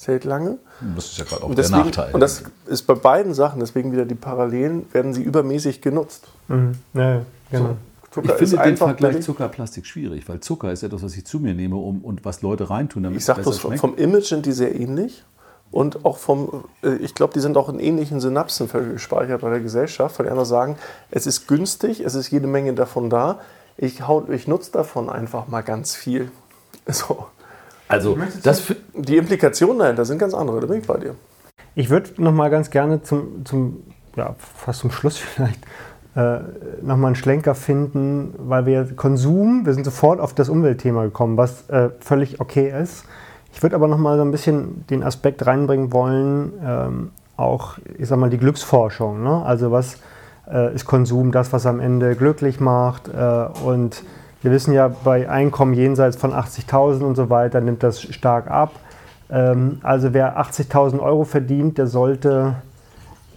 [0.00, 0.56] es hält lange.
[0.96, 2.14] Das ist ja gerade auch deswegen, der Nachteil.
[2.14, 6.28] Und das ist bei beiden Sachen, deswegen wieder die Parallelen, werden sie übermäßig genutzt.
[6.48, 6.72] Mhm.
[6.94, 7.20] Ja,
[7.50, 7.76] genau.
[8.14, 8.22] So.
[8.22, 11.76] ich finde den Vergleich Zucker-Plastik schwierig, weil Zucker ist etwas, was ich zu mir nehme
[11.76, 13.80] um, und was Leute reintun, damit ich sag es besser schmeckt.
[13.82, 15.22] Vom Image sind die sehr ähnlich
[15.70, 19.60] und auch vom, äh, ich glaube, die sind auch in ähnlichen Synapsen gespeichert bei der
[19.60, 20.76] Gesellschaft, weil die anderen sagen,
[21.10, 23.40] es ist günstig, es ist jede Menge davon da,
[23.76, 26.30] ich, ich nutze davon einfach mal ganz viel.
[26.90, 27.26] So.
[27.90, 31.16] Also das die Implikationen dahinter sind ganz andere, da bin ich bei dir.
[31.74, 33.82] Ich würde noch mal ganz gerne zum, zum
[34.16, 35.60] ja, fast zum Schluss vielleicht
[36.14, 36.38] äh,
[36.82, 41.36] noch mal einen Schlenker finden, weil wir Konsum, wir sind sofort auf das Umweltthema gekommen,
[41.36, 43.04] was äh, völlig okay ist.
[43.52, 48.06] Ich würde aber noch mal so ein bisschen den Aspekt reinbringen wollen, ähm, auch, ich
[48.06, 49.22] sag mal, die Glücksforschung.
[49.22, 49.42] Ne?
[49.44, 49.98] Also was
[50.48, 54.04] äh, ist Konsum, das, was am Ende glücklich macht äh, und
[54.42, 58.72] wir wissen ja, bei Einkommen jenseits von 80.000 und so weiter nimmt das stark ab.
[59.30, 62.54] Ähm, also wer 80.000 Euro verdient, der sollte,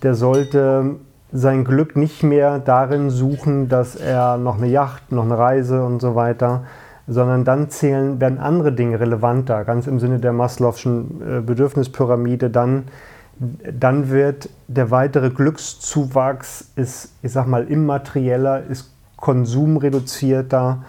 [0.01, 0.95] der sollte
[1.33, 5.99] sein Glück nicht mehr darin suchen, dass er noch eine Yacht, noch eine Reise und
[5.99, 6.63] so weiter,
[7.07, 12.85] sondern dann zählen, werden andere Dinge relevanter, ganz im Sinne der Maslow'schen äh, Bedürfnispyramide, dann,
[13.39, 18.92] dann wird der weitere Glückszuwachs, ist, ich sag mal, immaterieller, ist
[19.23, 20.83] konsumreduzierter.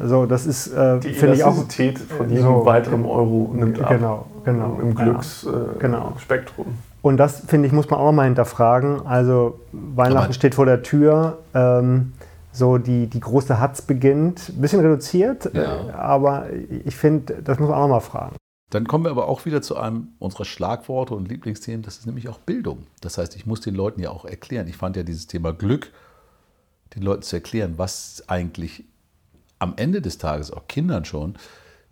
[0.00, 1.62] Also das ist, äh, finde ich auch.
[1.68, 3.90] Die von jedem so, weiteren Euro nimmt ab.
[3.90, 4.78] Genau, genau.
[4.80, 5.78] Im Glücksspektrum.
[5.78, 6.16] Genau.
[6.16, 9.06] Äh, und das, finde ich, muss man auch mal hinterfragen.
[9.06, 11.38] Also Weihnachten Aber steht vor der Tür.
[11.52, 12.14] Ähm,
[12.50, 14.48] so die, die große Hatz beginnt.
[14.48, 15.94] Ein bisschen reduziert, ja.
[15.94, 16.46] aber
[16.86, 18.36] ich finde, das muss man auch mal fragen.
[18.70, 22.30] Dann kommen wir aber auch wieder zu einem unserer Schlagworte und Lieblingsthemen, das ist nämlich
[22.30, 22.86] auch Bildung.
[23.02, 24.66] Das heißt, ich muss den Leuten ja auch erklären.
[24.66, 25.92] Ich fand ja dieses Thema Glück,
[26.96, 28.84] den Leuten zu erklären, was eigentlich
[29.58, 31.36] am Ende des Tages, auch Kindern schon,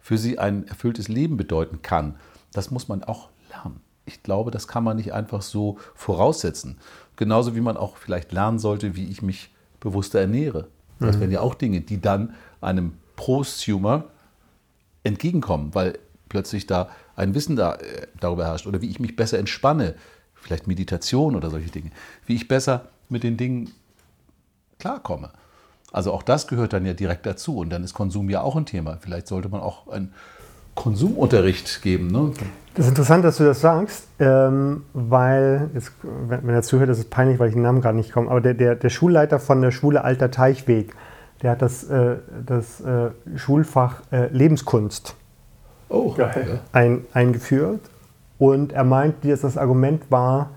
[0.01, 2.17] für sie ein erfülltes Leben bedeuten kann.
[2.53, 3.81] Das muss man auch lernen.
[4.07, 6.79] Ich glaube, das kann man nicht einfach so voraussetzen.
[7.17, 9.51] Genauso wie man auch vielleicht lernen sollte, wie ich mich
[9.81, 10.69] bewusster ernähre.
[11.01, 11.21] Das mhm.
[11.21, 14.05] wären ja auch Dinge, die dann einem Prosumer
[15.05, 15.99] entgegenkommen, weil
[16.29, 19.95] plötzlich da ein Wissen da, äh, darüber herrscht oder wie ich mich besser entspanne,
[20.35, 21.91] vielleicht Meditation oder solche Dinge,
[22.27, 23.71] wie ich besser mit den Dingen
[24.85, 25.30] klarkomme.
[25.93, 28.66] Also auch das gehört dann ja direkt dazu und dann ist Konsum ja auch ein
[28.66, 28.99] Thema.
[29.01, 30.12] Vielleicht sollte man auch einen
[30.74, 32.09] Konsumunterricht geben.
[32.09, 32.32] Ne?
[32.74, 37.05] Das ist interessant, dass du das sagst, ähm, weil, jetzt, wenn, er zuhört, ist es
[37.07, 39.70] peinlich, weil ich den Namen gerade nicht komme, aber der, der, der Schulleiter von der
[39.70, 40.95] Schule Alter Teichweg,
[41.41, 45.14] der hat das, äh, das äh, Schulfach äh, Lebenskunst
[45.89, 46.61] oh, geil.
[46.72, 47.80] Ein, eingeführt.
[48.39, 50.51] Und er meint, dass das Argument war,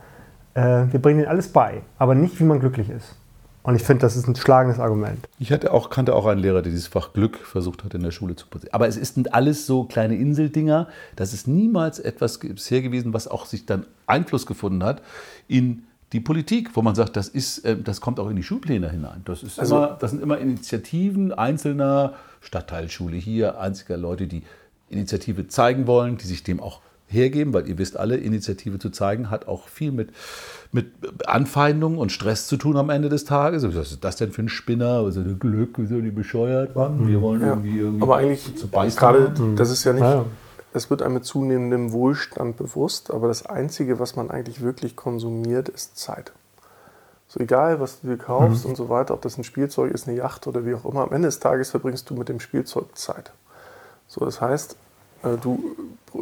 [0.55, 3.15] wir bringen ihnen alles bei, aber nicht, wie man glücklich ist.
[3.63, 5.27] Und ich finde, das ist ein schlagendes Argument.
[5.39, 8.11] Ich hatte auch, kannte auch einen Lehrer, der dieses Fach Glück versucht hat, in der
[8.11, 8.73] Schule zu posieren.
[8.73, 10.87] Aber es sind alles so kleine Inseldinger.
[11.17, 15.01] Das ist niemals etwas bisher gewesen, was auch sich dann Einfluss gefunden hat
[15.49, 15.83] in
[16.13, 19.21] die Politik, wo man sagt, das, ist, äh, das kommt auch in die Schulpläne hinein.
[19.25, 24.43] Das, ist also, immer, das sind immer Initiativen einzelner Stadtteilschule hier, einziger Leute, die
[24.89, 29.29] Initiative zeigen wollen, die sich dem auch hergeben, weil ihr wisst alle, Initiative zu zeigen
[29.29, 30.09] hat auch viel mit,
[30.71, 30.87] mit
[31.25, 33.63] Anfeindungen und Stress zu tun am Ende des Tages.
[33.63, 35.05] Was ist das denn für ein Spinner?
[35.05, 35.79] Was ist denn Glück?
[35.79, 36.75] Wie sind die bescheuert?
[36.75, 37.07] Mann?
[37.07, 37.47] Wir wollen ja.
[37.49, 40.25] irgendwie, irgendwie Aber eigentlich, zu gerade, das ist ja nicht, ja.
[40.73, 45.69] es wird einem mit zunehmendem Wohlstand bewusst, aber das Einzige, was man eigentlich wirklich konsumiert,
[45.69, 46.33] ist Zeit.
[47.29, 48.71] So egal, was du dir kaufst mhm.
[48.71, 51.13] und so weiter, ob das ein Spielzeug ist, eine Yacht oder wie auch immer, am
[51.13, 53.31] Ende des Tages verbringst du mit dem Spielzeug Zeit.
[54.07, 54.77] So, das heißt,
[55.23, 55.75] äh, du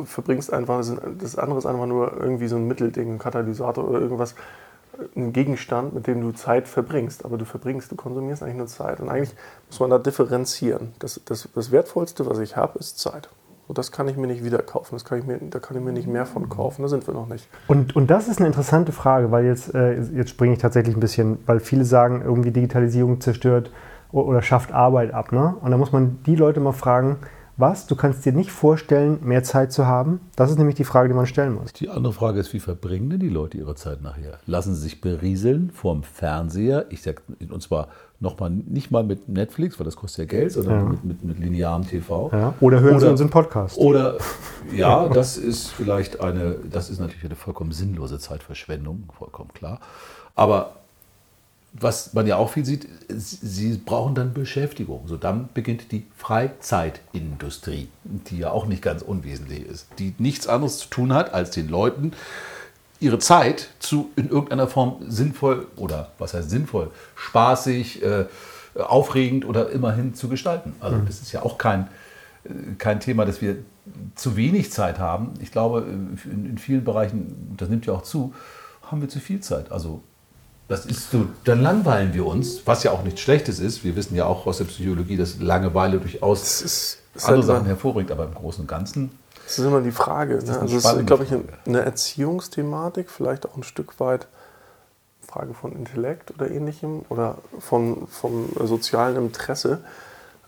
[0.06, 0.84] verbringst einfach,
[1.20, 5.34] das andere ist einfach nur irgendwie so ein Mittelding, ein Katalysator oder irgendwas, äh, ein
[5.34, 7.26] Gegenstand, mit dem du Zeit verbringst.
[7.26, 9.00] Aber du verbringst, du konsumierst eigentlich nur Zeit.
[9.00, 9.36] Und eigentlich
[9.70, 10.94] muss man da differenzieren.
[11.00, 13.30] Das, das, das Wertvollste, was ich habe, ist Zeit.
[13.68, 14.94] Und das kann ich mir nicht wieder kaufen.
[14.94, 16.84] Das kann ich mir, da kann ich mir nicht mehr von kaufen.
[16.84, 17.48] Da sind wir noch nicht.
[17.68, 21.00] Und, und das ist eine interessante Frage, weil jetzt, äh, jetzt springe ich tatsächlich ein
[21.00, 23.72] bisschen, weil viele sagen, irgendwie Digitalisierung zerstört
[24.12, 25.32] oder schafft Arbeit ab.
[25.32, 25.56] Ne?
[25.62, 27.18] Und da muss man die Leute mal fragen,
[27.58, 27.88] was?
[27.88, 30.20] Du kannst dir nicht vorstellen, mehr Zeit zu haben?
[30.36, 31.74] Das ist nämlich die Frage, die man stellen muss.
[31.74, 34.40] Die andere Frage ist, wie verbringen denn die Leute ihre Zeit nachher?
[34.46, 36.86] Lassen sie sich berieseln vorm Fernseher?
[36.90, 37.88] Ich sage, und zwar
[38.20, 40.84] noch mal, nicht mal mit Netflix, weil das kostet ja Geld, sondern ja.
[40.90, 42.30] mit, mit, mit, linearem TV.
[42.32, 42.54] Ja.
[42.60, 43.78] Oder hören oder, sie unseren Podcast.
[43.78, 44.18] Oder,
[44.76, 49.80] ja, das ist vielleicht eine, das ist natürlich eine vollkommen sinnlose Zeitverschwendung, vollkommen klar.
[50.36, 50.85] Aber
[51.78, 55.08] was man ja auch viel sieht, sie brauchen dann Beschäftigung.
[55.08, 60.78] So dann beginnt die Freizeitindustrie, die ja auch nicht ganz unwesentlich ist, die nichts anderes
[60.78, 62.14] zu tun hat, als den Leuten
[63.00, 68.26] ihre Zeit zu in irgendeiner Form sinnvoll oder was heißt sinnvoll, spaßig, äh,
[68.76, 70.76] aufregend oder immerhin zu gestalten.
[70.80, 71.06] Also mhm.
[71.06, 71.88] das ist ja auch kein,
[72.46, 73.58] äh, kein Thema, dass wir
[74.16, 75.34] zu wenig Zeit haben.
[75.42, 78.34] Ich glaube, in, in vielen Bereichen, das nimmt ja auch zu,
[78.90, 79.72] haben wir zu viel Zeit.
[79.72, 80.02] Also
[80.68, 83.84] das ist so, dann langweilen wir uns, was ja auch nichts Schlechtes ist.
[83.84, 87.66] Wir wissen ja auch aus der Psychologie, dass Langeweile durchaus das ist, das andere Sachen
[87.66, 89.12] hervorbringt, aber im Großen und Ganzen.
[89.46, 90.44] Das ist immer die Frage.
[90.44, 90.60] Ne?
[90.60, 91.32] Also das ist, glaube ich,
[91.68, 94.28] eine Erziehungsthematik, vielleicht auch ein Stück weit
[95.22, 99.82] Frage von Intellekt oder ähnlichem oder von, vom sozialen Interesse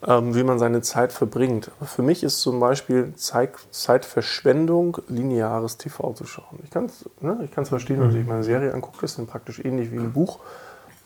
[0.05, 1.71] ähm, wie man seine Zeit verbringt.
[1.77, 6.59] Aber für mich ist zum Beispiel Zeit, Zeitverschwendung, lineares TV zu schauen.
[6.63, 9.27] Ich kann es ne, verstehen, wenn man sich mal eine Serie anguckt, das ist dann
[9.27, 10.39] praktisch ähnlich wie ein Buch.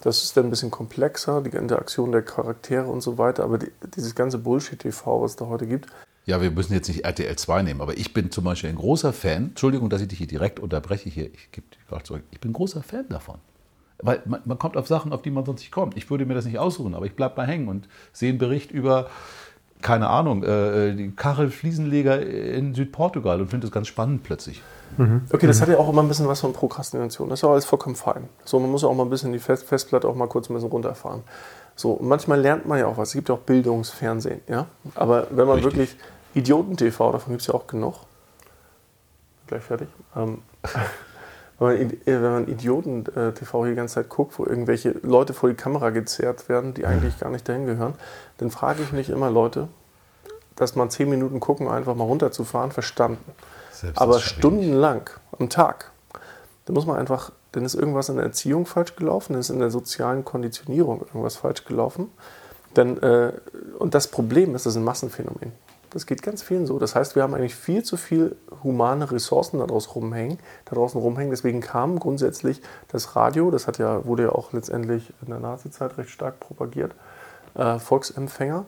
[0.02, 3.44] Das ist dann ein bisschen komplexer, die Interaktion der Charaktere und so weiter.
[3.44, 5.88] Aber die, dieses ganze Bullshit-TV, was es da heute gibt,
[6.26, 9.12] ja, wir müssen jetzt nicht RTL 2 nehmen, aber ich bin zum Beispiel ein großer
[9.12, 9.50] Fan.
[9.50, 11.10] Entschuldigung, dass ich dich hier direkt unterbreche.
[11.10, 12.24] Hier, ich gebe dich zurück.
[12.30, 13.40] Ich bin ein großer Fan davon.
[14.02, 15.96] Weil man, man, kommt auf Sachen, auf die man sonst nicht kommt.
[15.98, 18.72] Ich würde mir das nicht aussuchen, aber ich bleibe mal hängen und sehe einen Bericht
[18.72, 19.08] über
[19.82, 24.62] keine Ahnung, äh, die Kachelfliesenleger in Südportugal und finde das ganz spannend plötzlich.
[24.98, 25.22] Mhm.
[25.32, 27.30] Okay, das hat ja auch immer ein bisschen was von Prokrastination.
[27.30, 28.30] Das ist ja alles vollkommen fein.
[28.46, 30.54] So, man muss ja auch mal ein bisschen die Fest Festplatte auch mal kurz ein
[30.54, 31.24] bisschen runterfahren.
[31.76, 33.10] So, manchmal lernt man ja auch was.
[33.10, 34.68] Es gibt ja auch Bildungsfernsehen, ja.
[34.96, 35.74] Aber wenn man Richtig.
[35.74, 35.96] wirklich
[36.36, 37.96] Idioten-TV, davon gibt es ja auch genug.
[39.48, 39.88] Gleich fertig.
[40.16, 40.40] Ähm,
[41.62, 45.56] wenn man, äh, wenn man Idioten-TV die ganze Zeit guckt, wo irgendwelche Leute vor die
[45.56, 47.94] Kamera gezerrt werden, die eigentlich gar nicht dahin gehören,
[48.38, 49.68] dann frage ich mich immer, Leute,
[50.56, 53.32] dass man zehn Minuten gucken, einfach mal runterzufahren, verstanden.
[53.96, 55.92] Aber stundenlang am Tag,
[56.66, 59.60] da muss man einfach, dann ist irgendwas in der Erziehung falsch gelaufen, dann ist in
[59.60, 62.12] der sozialen Konditionierung irgendwas falsch gelaufen.
[62.76, 63.34] Denn, äh,
[63.80, 65.52] und das Problem ist, das ist ein Massenphänomen.
[65.92, 66.80] Das geht ganz vielen so.
[66.80, 71.00] Das heißt, wir haben eigentlich viel zu viel humane Ressourcen da draußen rumhängen, da draußen
[71.00, 71.32] rumhängen.
[71.32, 75.98] Deswegen kam grundsätzlich das Radio, das hat ja, wurde ja auch letztendlich in der Nazizeit
[75.98, 76.96] recht stark propagiert,
[77.56, 78.66] äh, Volksempfänger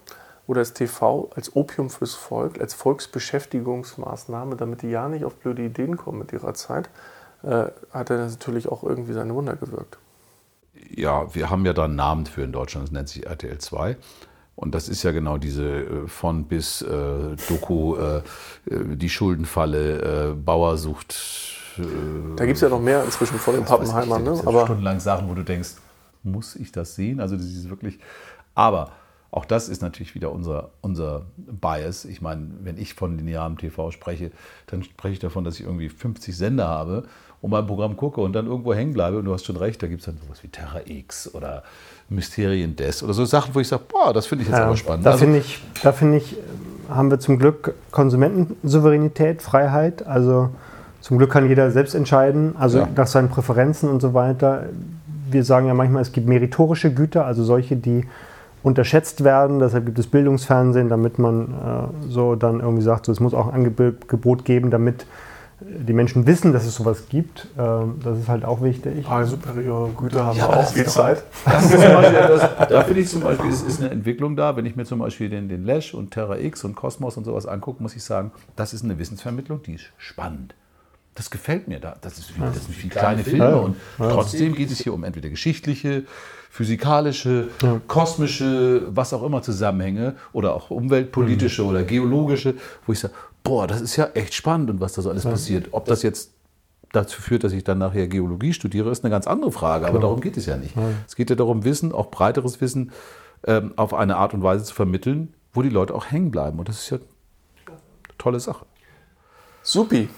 [0.48, 5.64] oder das TV als Opium fürs Volk, als Volksbeschäftigungsmaßnahme, damit die ja nicht auf blöde
[5.64, 6.90] Ideen kommen mit ihrer Zeit,
[7.44, 9.98] äh, hat er natürlich auch irgendwie seine Wunder gewirkt.
[10.90, 13.96] Ja, wir haben ja da einen Namen für in Deutschland, das nennt sich RTL 2.
[14.56, 18.22] Und das ist ja genau diese äh, von bis äh, Doku, äh, äh,
[18.96, 21.16] die Schuldenfalle, äh, Bauer sucht.
[21.78, 21.82] Äh,
[22.36, 24.24] da gibt es ja noch mehr inzwischen von den Pappenheimern.
[24.24, 24.42] Ne?
[24.46, 25.76] Aber stundenlang Sachen, wo du denkst,
[26.22, 27.20] muss ich das sehen?
[27.20, 28.00] Also das ist wirklich.
[28.54, 28.92] Aber
[29.32, 32.06] auch das ist natürlich wieder unser, unser Bias.
[32.06, 34.32] Ich meine, wenn ich von linearem TV spreche,
[34.68, 37.08] dann spreche ich davon, dass ich irgendwie 50 Sender habe
[37.42, 39.18] und mein Programm gucke und dann irgendwo hängen bleibe.
[39.18, 41.64] Und du hast schon recht, da gibt es dann sowas wie Terra X oder
[42.10, 44.78] Mysterien des oder so Sachen, wo ich sage, boah, das finde ich jetzt ja, aber
[44.78, 45.06] spannend.
[45.06, 46.38] Da also, finde ich, find ich,
[46.90, 50.06] haben wir zum Glück Konsumentensouveränität, Freiheit.
[50.06, 50.50] Also
[51.02, 52.88] zum Glück kann jeder selbst entscheiden, also ja.
[52.96, 54.66] nach seinen Präferenzen und so weiter.
[55.30, 58.06] Wir sagen ja manchmal, es gibt meritorische Güter, also solche, die
[58.64, 59.60] unterschätzt werden.
[59.60, 63.48] Deshalb gibt es Bildungsfernsehen, damit man äh, so dann irgendwie sagt, so, es muss auch
[63.48, 65.06] ein Angebot geben, damit
[65.66, 67.48] die Menschen wissen, dass es sowas gibt.
[67.58, 69.06] Ähm, das ist halt auch wichtig.
[69.08, 71.24] Ah, superiore Güter haben ja, wir auch viel Zeit.
[71.46, 74.56] Das ist das, da finde ich zum Beispiel, es ist eine Entwicklung da.
[74.56, 77.46] Wenn ich mir zum Beispiel den, den Lash und Terra X und Cosmos und sowas
[77.46, 80.56] angucke, muss ich sagen, das ist eine Wissensvermittlung, die ist spannend.
[81.16, 81.96] Das gefällt mir da.
[82.02, 86.04] Das, ist, das sind viele kleine Filme und trotzdem geht es hier um entweder geschichtliche,
[86.50, 87.82] physikalische, ja.
[87.88, 91.70] kosmische, was auch immer Zusammenhänge oder auch umweltpolitische mhm.
[91.70, 92.56] oder geologische,
[92.86, 95.32] wo ich sage, boah, das ist ja echt spannend und was da so alles ja.
[95.32, 95.70] passiert.
[95.72, 96.32] Ob das jetzt
[96.92, 100.10] dazu führt, dass ich dann nachher Geologie studiere, ist eine ganz andere Frage, aber Klar.
[100.10, 100.76] darum geht es ja nicht.
[100.76, 100.84] Ja.
[101.08, 102.92] Es geht ja darum, Wissen, auch breiteres Wissen
[103.46, 106.70] ähm, auf eine Art und Weise zu vermitteln, wo die Leute auch hängen bleiben und
[106.70, 107.78] das ist ja eine
[108.18, 108.66] tolle Sache.
[109.64, 110.10] Supi.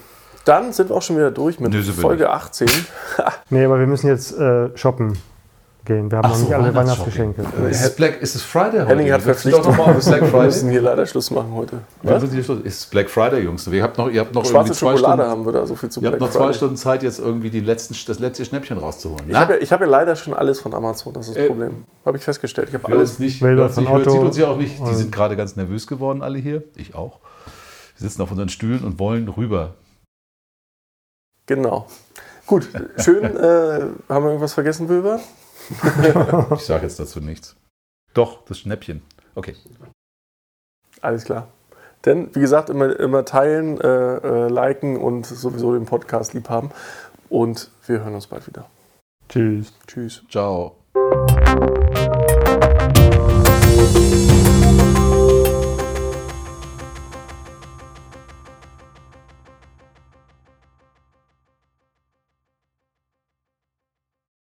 [0.44, 2.68] Dann sind wir auch schon wieder durch mit Folge 18.
[3.50, 5.18] nee, aber wir müssen jetzt äh, shoppen
[5.86, 6.10] gehen.
[6.10, 7.42] Wir haben Ach noch nicht alle Weihnachtsgeschenke.
[7.64, 8.88] Äh, ist, es Black, ist es Friday heute?
[8.88, 9.64] Henning hat Verpflichtung.
[9.76, 11.78] Wir müssen hier leider Schluss machen heute.
[12.02, 12.22] Was?
[12.22, 13.66] Ist es Black Friday, Jungs?
[13.66, 16.02] Ihr habt noch, ihr habt noch Schwarze Schokolade Stunden, haben wir da, so viel zu
[16.02, 16.54] Ihr habt noch zwei Friday.
[16.54, 19.24] Stunden Zeit, jetzt irgendwie die letzten, das letzte Schnäppchen rauszuholen.
[19.28, 21.84] Ich habe ja, hab ja, leider schon alles von Amazon, das ist das äh, Problem.
[22.04, 22.68] Habe ich festgestellt.
[22.68, 23.40] Ich habe alles nicht.
[23.40, 24.10] Bilder von Auto.
[24.10, 24.78] Sieht uns ja auch nicht.
[24.86, 26.64] Die sind gerade ganz nervös geworden, alle hier.
[26.76, 27.20] Ich auch.
[27.96, 29.74] Wir sitzen auf unseren Stühlen und wollen rüber.
[31.46, 31.86] Genau.
[32.46, 32.68] Gut,
[32.98, 33.24] schön.
[33.24, 35.20] äh, haben wir irgendwas vergessen, Wilber?
[36.54, 37.56] Ich sage jetzt dazu nichts.
[38.14, 39.02] Doch, das Schnäppchen.
[39.34, 39.54] Okay.
[41.00, 41.48] Alles klar.
[42.04, 46.70] Denn, wie gesagt, immer, immer teilen, äh, äh, liken und sowieso den Podcast lieb haben.
[47.28, 48.66] Und wir hören uns bald wieder.
[49.28, 49.72] Tschüss.
[49.86, 50.22] Tschüss.
[50.30, 50.76] Ciao.